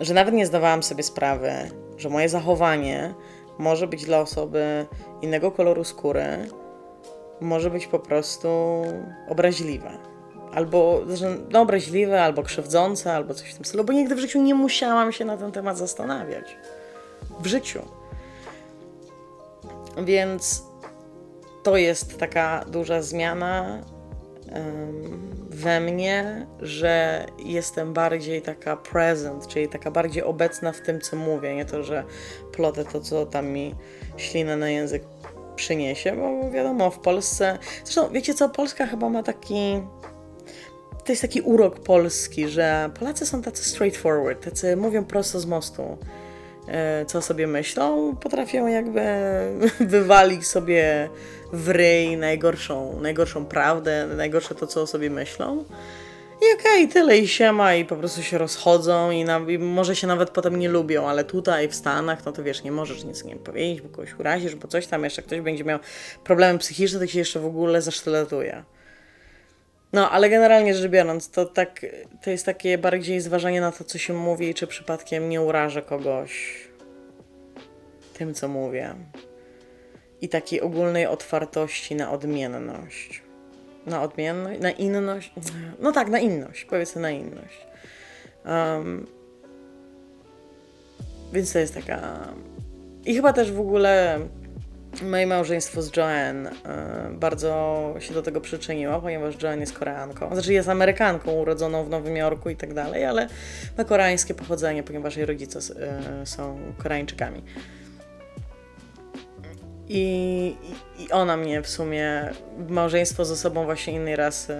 że 0.00 0.14
nawet 0.14 0.34
nie 0.34 0.46
zdawałam 0.46 0.82
sobie 0.82 1.02
sprawy, 1.02 1.52
że 1.96 2.08
moje 2.08 2.28
zachowanie 2.28 3.14
może 3.58 3.86
być 3.86 4.04
dla 4.04 4.20
osoby 4.20 4.86
innego 5.22 5.50
koloru 5.50 5.84
skóry, 5.84 6.48
może 7.40 7.70
być 7.70 7.86
po 7.86 7.98
prostu 7.98 8.48
obraźliwe. 9.28 9.90
Albo 10.54 11.00
no, 11.50 11.60
obraźliwe, 11.60 12.22
albo 12.22 12.42
krzywdzące, 12.42 13.12
albo 13.12 13.34
coś 13.34 13.50
w 13.50 13.54
tym 13.54 13.64
stylu, 13.64 13.84
bo 13.84 13.92
nigdy 13.92 14.14
w 14.14 14.18
życiu 14.18 14.42
nie 14.42 14.54
musiałam 14.54 15.12
się 15.12 15.24
na 15.24 15.36
ten 15.36 15.52
temat 15.52 15.78
zastanawiać. 15.78 16.56
W 17.40 17.46
życiu. 17.46 17.82
Więc 20.04 20.71
to 21.62 21.76
jest 21.76 22.18
taka 22.18 22.64
duża 22.68 23.02
zmiana 23.02 23.82
we 25.50 25.80
mnie, 25.80 26.46
że 26.60 27.26
jestem 27.44 27.92
bardziej 27.92 28.42
taka 28.42 28.76
present, 28.76 29.46
czyli 29.48 29.68
taka 29.68 29.90
bardziej 29.90 30.22
obecna 30.22 30.72
w 30.72 30.80
tym, 30.80 31.00
co 31.00 31.16
mówię. 31.16 31.54
Nie 31.54 31.64
to, 31.64 31.82
że 31.82 32.04
plotę 32.52 32.84
to, 32.84 33.00
co 33.00 33.26
tam 33.26 33.46
mi 33.46 33.74
ślina 34.16 34.56
na 34.56 34.70
język 34.70 35.02
przyniesie, 35.56 36.16
bo 36.16 36.50
wiadomo, 36.50 36.90
w 36.90 36.98
Polsce. 36.98 37.58
Zresztą, 37.84 38.08
wiecie 38.12 38.34
co, 38.34 38.48
Polska 38.48 38.86
chyba 38.86 39.08
ma 39.08 39.22
taki. 39.22 39.82
To 41.04 41.12
jest 41.12 41.22
taki 41.22 41.40
urok 41.40 41.80
polski, 41.80 42.48
że 42.48 42.90
Polacy 42.98 43.26
są 43.26 43.42
tacy 43.42 43.64
straightforward, 43.64 44.44
tacy 44.44 44.76
mówią 44.76 45.04
prosto 45.04 45.40
z 45.40 45.46
mostu, 45.46 45.98
e, 46.68 47.04
co 47.06 47.22
sobie 47.22 47.46
myślą, 47.46 48.16
potrafią 48.16 48.66
jakby 48.66 49.02
wywalić 49.80 50.46
sobie 50.46 51.08
w 51.52 51.68
ryj 51.68 52.16
najgorszą, 52.16 53.00
najgorszą 53.00 53.46
prawdę, 53.46 54.06
najgorsze 54.06 54.54
to, 54.54 54.66
co 54.66 54.82
o 54.82 54.86
sobie 54.86 55.10
myślą. 55.10 55.64
I 56.42 56.60
okej, 56.60 56.84
okay, 56.84 56.88
tyle 56.92 57.18
i 57.18 57.28
siema 57.28 57.74
i 57.74 57.84
po 57.84 57.96
prostu 57.96 58.22
się 58.22 58.38
rozchodzą 58.38 59.10
i, 59.10 59.24
na, 59.24 59.38
i, 59.38 59.58
może 59.58 59.96
się 59.96 60.06
nawet 60.06 60.30
potem 60.30 60.58
nie 60.58 60.68
lubią, 60.68 61.08
ale 61.08 61.24
tutaj 61.24 61.68
w 61.68 61.74
Stanach, 61.74 62.24
no 62.26 62.32
to 62.32 62.42
wiesz, 62.42 62.62
nie 62.62 62.72
możesz 62.72 63.04
nic 63.04 63.24
nie 63.24 63.36
powiedzieć, 63.36 63.80
bo 63.80 63.88
kogoś 63.88 64.14
urazisz, 64.18 64.54
bo 64.54 64.68
coś 64.68 64.86
tam 64.86 65.04
jeszcze 65.04 65.22
ktoś 65.22 65.40
będzie 65.40 65.64
miał 65.64 65.78
problemy 66.24 66.58
psychiczne, 66.58 66.98
to 66.98 67.06
się 67.06 67.18
jeszcze 67.18 67.40
w 67.40 67.46
ogóle 67.46 67.82
zasztyletuje. 67.82 68.64
No, 69.92 70.10
ale 70.10 70.30
generalnie 70.30 70.74
rzecz 70.74 70.90
biorąc, 70.90 71.30
to 71.30 71.46
tak, 71.46 71.86
to 72.24 72.30
jest 72.30 72.46
takie 72.46 72.78
bardziej 72.78 73.20
zważanie 73.20 73.60
na 73.60 73.72
to, 73.72 73.84
co 73.84 73.98
się 73.98 74.12
mówi, 74.12 74.54
czy 74.54 74.66
przypadkiem 74.66 75.28
nie 75.28 75.42
urażę 75.42 75.82
kogoś 75.82 76.62
tym, 78.14 78.34
co 78.34 78.48
mówię. 78.48 78.94
I 80.22 80.28
takiej 80.28 80.60
ogólnej 80.60 81.06
otwartości 81.06 81.94
na 81.94 82.10
odmienność. 82.10 83.22
Na 83.86 84.02
odmienność? 84.02 84.60
Na 84.60 84.70
inność? 84.70 85.32
No 85.80 85.92
tak, 85.92 86.08
na 86.08 86.18
inność. 86.18 86.64
Powiedzmy 86.64 87.02
na 87.02 87.10
inność. 87.10 87.66
Um, 88.46 89.06
więc 91.32 91.52
to 91.52 91.58
jest 91.58 91.74
taka... 91.74 92.28
I 93.04 93.14
chyba 93.14 93.32
też 93.32 93.52
w 93.52 93.60
ogóle 93.60 94.20
moje 95.02 95.26
małżeństwo 95.26 95.82
z 95.82 95.96
Joanne 95.96 96.50
y, 96.50 96.54
bardzo 97.14 97.94
się 97.98 98.14
do 98.14 98.22
tego 98.22 98.40
przyczyniło, 98.40 99.00
ponieważ 99.00 99.42
Joanne 99.42 99.60
jest 99.60 99.78
Koreanką. 99.78 100.34
Znaczy 100.34 100.52
jest 100.52 100.68
Amerykanką 100.68 101.32
urodzoną 101.32 101.84
w 101.84 101.90
Nowym 101.90 102.16
Jorku 102.16 102.50
i 102.50 102.56
tak 102.56 102.74
dalej, 102.74 103.04
ale 103.04 103.28
ma 103.78 103.84
koreańskie 103.84 104.34
pochodzenie, 104.34 104.82
ponieważ 104.82 105.16
jej 105.16 105.26
rodzice 105.26 105.58
y, 106.22 106.26
są 106.26 106.58
Koreańczykami. 106.78 107.42
I, 109.94 110.56
I, 110.98 111.10
ona 111.10 111.36
mnie 111.36 111.62
w 111.62 111.68
sumie, 111.68 112.30
małżeństwo 112.68 113.24
ze 113.24 113.36
sobą 113.36 113.64
właśnie 113.64 113.92
innej 113.92 114.16
rasy 114.16 114.56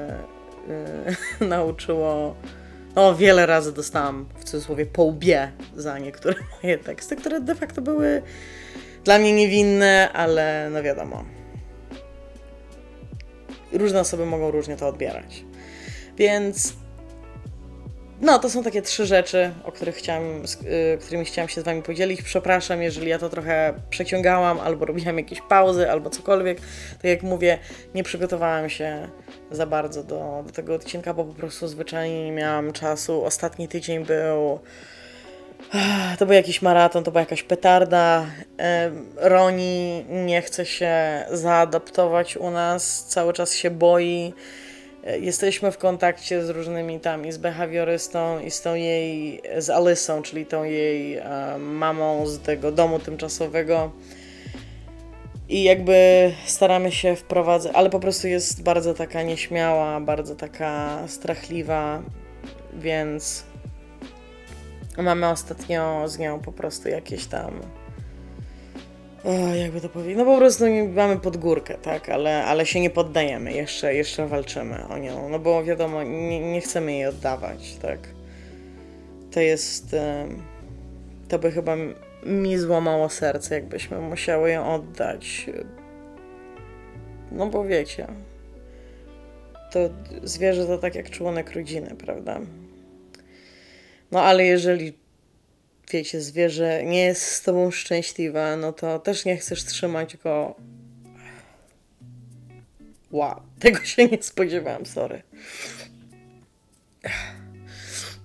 yy, 1.41 1.47
nauczyło. 1.55 2.37
No, 2.95 3.15
wiele 3.15 3.47
razy 3.47 3.73
dostałam 3.73 4.29
w 4.39 4.45
cudzysłowie 4.45 4.87
po 4.87 5.03
łbie 5.03 5.53
za 5.77 5.99
niektóre 5.99 6.35
moje 6.63 6.79
teksty, 6.79 7.17
które 7.17 7.41
de 7.41 7.55
facto 7.55 7.83
były 7.83 8.23
dla 9.05 9.19
mnie 9.19 9.33
niewinne, 9.33 10.11
ale 10.13 10.69
no 10.73 10.83
wiadomo. 10.83 11.25
Różne 13.73 14.01
osoby 14.01 14.27
mogą 14.27 14.51
różnie 14.51 14.77
to 14.77 14.89
odbierać. 14.89 15.45
Więc 16.17 16.73
no, 18.23 18.39
to 18.39 18.51
są 18.51 18.63
takie 18.63 18.83
trzy 18.83 19.07
rzeczy, 19.07 19.53
o 19.65 19.73
których 19.73 19.97
chciałam, 19.97 20.47
z 20.47 20.55
y, 20.55 20.99
którymi 21.01 21.25
chciałam 21.25 21.49
się 21.49 21.61
z 21.61 21.65
Wami 21.65 21.83
podzielić. 21.83 22.23
Przepraszam, 22.23 22.83
jeżeli 22.83 23.09
ja 23.09 23.19
to 23.19 23.29
trochę 23.29 23.75
przeciągałam, 23.91 24.61
albo 24.61 24.85
robiłam 24.85 25.19
jakieś 25.19 25.41
pauzy, 25.41 25.91
albo 25.91 26.11
cokolwiek. 26.11 26.61
Tak 26.93 27.05
jak 27.05 27.23
mówię, 27.23 27.59
nie 27.95 28.03
przygotowałam 28.03 28.71
się 28.71 29.09
za 29.51 29.67
bardzo 29.67 30.05
do, 30.05 30.43
do 30.47 30.53
tego 30.53 30.75
odcinka, 30.75 31.15
bo 31.15 31.25
po 31.25 31.35
prostu 31.35 31.69
zwyczajnie 31.69 32.25
nie 32.25 32.33
miałam 32.33 32.73
czasu. 32.73 33.25
Ostatni 33.25 33.69
tydzień 33.69 34.05
był. 34.05 34.59
To 36.19 36.27
był 36.27 36.35
jakiś 36.35 36.63
maraton, 36.63 37.05
to 37.05 37.11
była 37.11 37.21
jakaś 37.21 37.43
petarda. 37.43 38.27
Roni 39.17 40.05
nie 40.09 40.43
chce 40.43 40.67
się 40.67 41.25
zaadaptować 41.31 42.37
u 42.37 42.51
nas, 42.51 43.05
cały 43.05 43.33
czas 43.33 43.55
się 43.55 43.71
boi 43.71 44.35
Jesteśmy 45.21 45.73
w 45.73 45.79
kontakcie 45.79 46.45
z 46.45 46.51
różnymi 46.51 47.01
tam 47.01 47.27
i 47.27 47.33
z 47.33 47.39
behawiorystą, 47.39 48.41
i 48.41 48.51
z 48.51 48.63
tą 48.63 48.75
jej, 48.75 49.43
z 49.59 49.71
Alysą, 49.71 50.23
czyli 50.23 50.47
tą 50.47 50.65
jej 50.65 51.17
e, 51.17 51.59
mamą 51.59 52.27
z 52.27 52.39
tego 52.39 52.73
domu 52.73 52.99
tymczasowego. 52.99 53.93
I 55.49 55.63
jakby 55.63 56.31
staramy 56.45 56.93
się 56.93 57.17
wprowadzać, 57.17 57.73
ale 57.75 57.91
po 57.91 58.01
prostu 58.01 58.29
jest 58.29 58.63
bardzo 58.63 58.95
taka 58.95 59.23
nieśmiała, 59.23 60.01
bardzo 60.01 60.37
taka 60.37 60.99
strachliwa, 61.09 62.03
więc 62.73 63.45
mamy 64.99 65.29
ostatnio 65.29 66.09
z 66.09 66.19
nią 66.19 66.41
po 66.41 66.53
prostu 66.53 66.89
jakieś 66.89 67.27
tam 67.27 67.61
o, 69.25 69.55
jakby 69.55 69.81
to 69.81 69.89
powiedzieć, 69.89 70.17
no 70.19 70.25
po 70.25 70.39
prostu 70.39 70.65
mamy 70.95 71.17
pod 71.17 71.37
górkę, 71.37 71.75
tak, 71.75 72.09
ale, 72.09 72.45
ale 72.45 72.67
się 72.67 72.81
nie 72.81 72.91
poddajemy, 72.91 73.53
jeszcze, 73.53 73.95
jeszcze 73.95 74.27
walczymy 74.27 74.89
o 74.89 74.99
nią, 74.99 75.29
no 75.29 75.39
bo 75.39 75.65
wiadomo, 75.65 76.03
nie, 76.03 76.53
nie 76.53 76.61
chcemy 76.61 76.93
jej 76.93 77.07
oddawać, 77.07 77.77
tak. 77.77 77.99
To 79.31 79.41
jest, 79.41 79.97
to 81.29 81.39
by 81.39 81.53
chyba 81.53 81.77
mi 82.27 82.59
złamało 82.59 83.09
serce, 83.09 83.55
jakbyśmy 83.55 84.01
musiały 84.01 84.51
ją 84.51 84.75
oddać. 84.75 85.47
No 87.33 87.47
bo 87.47 87.65
wiecie, 87.65 88.07
to 89.71 89.79
zwierzę 90.23 90.67
to 90.67 90.79
tak 90.79 90.95
jak 90.95 91.11
członek 91.11 91.53
rodziny, 91.53 91.95
prawda? 91.99 92.41
No 94.13 94.23
ale 94.23 94.45
jeżeli 94.45 95.02
wiecie, 95.93 96.21
zwierzę 96.21 96.85
nie 96.85 97.05
jest 97.05 97.23
z 97.23 97.43
tobą 97.43 97.71
szczęśliwe, 97.71 98.57
no 98.57 98.73
to 98.73 98.99
też 98.99 99.25
nie 99.25 99.37
chcesz 99.37 99.65
trzymać 99.65 100.17
go. 100.17 100.55
Wow, 103.11 103.43
tego 103.59 103.85
się 103.85 104.07
nie 104.07 104.23
spodziewałam, 104.23 104.87
sorry. 104.87 105.23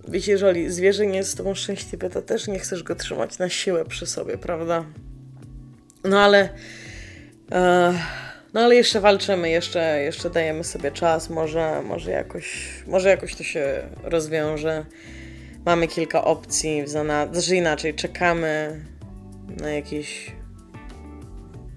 Wiecie, 0.07 0.31
jeżeli 0.31 0.69
zwierzę 0.69 1.07
nie 1.07 1.17
jest 1.17 1.31
z 1.31 1.35
tobą 1.35 1.55
szczęśliwe, 1.55 2.09
to 2.09 2.21
też 2.21 2.47
nie 2.47 2.59
chcesz 2.59 2.83
go 2.83 2.95
trzymać 2.95 3.37
na 3.37 3.49
siłę 3.49 3.85
przy 3.85 4.05
sobie, 4.05 4.37
prawda? 4.37 4.85
No 6.03 6.19
ale. 6.21 6.49
E, 7.51 7.93
no 8.53 8.61
ale 8.61 8.75
jeszcze 8.75 9.01
walczymy, 9.01 9.49
jeszcze, 9.49 10.01
jeszcze 10.03 10.29
dajemy 10.29 10.63
sobie 10.63 10.91
czas, 10.91 11.29
może, 11.29 11.81
może, 11.81 12.11
jakoś, 12.11 12.69
może 12.87 13.09
jakoś 13.09 13.35
to 13.35 13.43
się 13.43 13.89
rozwiąże 14.03 14.85
mamy 15.67 15.87
kilka 15.87 16.23
opcji 16.23 16.83
w 16.83 16.89
zanadrzu, 16.89 17.41
znaczy 17.41 17.55
inaczej, 17.55 17.93
czekamy 17.93 18.81
na 19.61 19.69
jakiś 19.69 20.31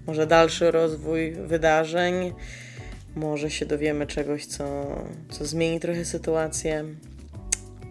może 0.06 0.26
dalszy 0.26 0.70
rozwój 0.70 1.32
wydarzeń. 1.32 2.32
Może 3.16 3.50
się 3.50 3.66
dowiemy 3.66 4.06
czegoś, 4.06 4.46
co, 4.46 4.86
co 5.30 5.44
zmieni 5.44 5.80
trochę 5.80 6.04
sytuację. 6.04 6.84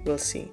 We'll 0.05 0.17
see. 0.17 0.51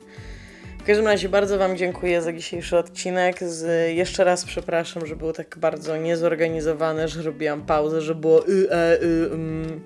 W 0.79 0.85
każdym 0.85 1.07
razie 1.07 1.29
bardzo 1.29 1.59
Wam 1.59 1.77
dziękuję 1.77 2.23
za 2.23 2.33
dzisiejszy 2.33 2.79
odcinek. 2.79 3.45
Z, 3.45 3.91
jeszcze 3.97 4.25
raz 4.25 4.45
przepraszam, 4.45 5.07
że 5.07 5.17
był 5.17 5.33
tak 5.33 5.59
bardzo 5.59 5.97
niezorganizowany, 5.97 7.09
że 7.09 7.23
robiłam 7.23 7.63
pauzę, 7.63 8.01
że 8.01 8.15
było 8.15 8.49
y, 8.49 8.71
e, 8.71 9.03
y, 9.03 9.31
mm. 9.33 9.81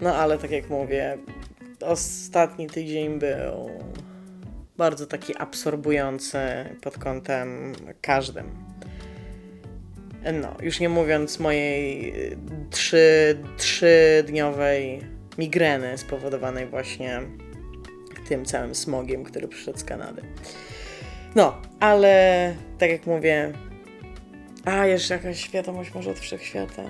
No 0.00 0.14
ale 0.14 0.38
tak 0.38 0.50
jak 0.50 0.70
mówię, 0.70 1.18
ostatni 1.80 2.66
tydzień 2.66 3.18
był 3.18 3.70
bardzo 4.76 5.06
taki 5.06 5.36
absorbujący 5.36 6.38
pod 6.82 6.98
kątem 6.98 7.72
każdym. 8.00 8.50
No, 10.40 10.56
już 10.60 10.80
nie 10.80 10.88
mówiąc 10.88 11.38
mojej 11.38 12.12
trzy, 12.70 13.38
trzydniowej 13.56 15.00
migreny 15.38 15.98
spowodowanej 15.98 16.66
właśnie 16.66 17.20
tym 18.28 18.44
całym 18.44 18.74
smogiem, 18.74 19.24
który 19.24 19.48
przyszedł 19.48 19.78
z 19.78 19.84
Kanady. 19.84 20.22
No, 21.34 21.62
ale 21.80 22.54
tak 22.78 22.90
jak 22.90 23.06
mówię, 23.06 23.52
a 24.64 24.86
jeszcze 24.86 25.14
jakaś 25.14 25.50
wiadomość 25.50 25.94
może 25.94 26.10
od 26.10 26.18
wszechświata. 26.18 26.82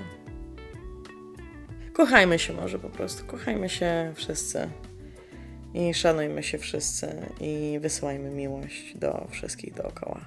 Kochajmy 1.93 2.39
się 2.39 2.53
może 2.53 2.79
po 2.79 2.89
prostu, 2.89 3.25
kochajmy 3.25 3.69
się 3.69 4.13
wszyscy 4.15 4.69
i 5.75 5.95
szanujmy 5.95 6.43
się 6.43 6.59
wszyscy 6.59 7.27
i 7.41 7.79
wysyłajmy 7.81 8.31
miłość 8.31 8.97
do 8.97 9.27
wszystkich 9.31 9.75
dookoła. 9.75 10.21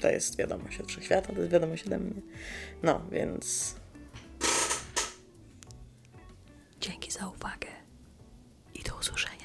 To 0.00 0.08
jest 0.10 0.36
wiadomość 0.36 0.80
od 0.80 0.86
wszechświata, 0.86 1.32
to 1.32 1.38
jest 1.38 1.52
wiadomość 1.52 1.86
ode 1.86 1.98
mnie. 1.98 2.20
No, 2.82 3.00
więc 3.10 3.74
Dzięki 6.80 7.10
za 7.10 7.28
uwagę 7.28 7.68
i 8.74 8.82
do 8.82 8.96
usłyszenia. 8.96 9.43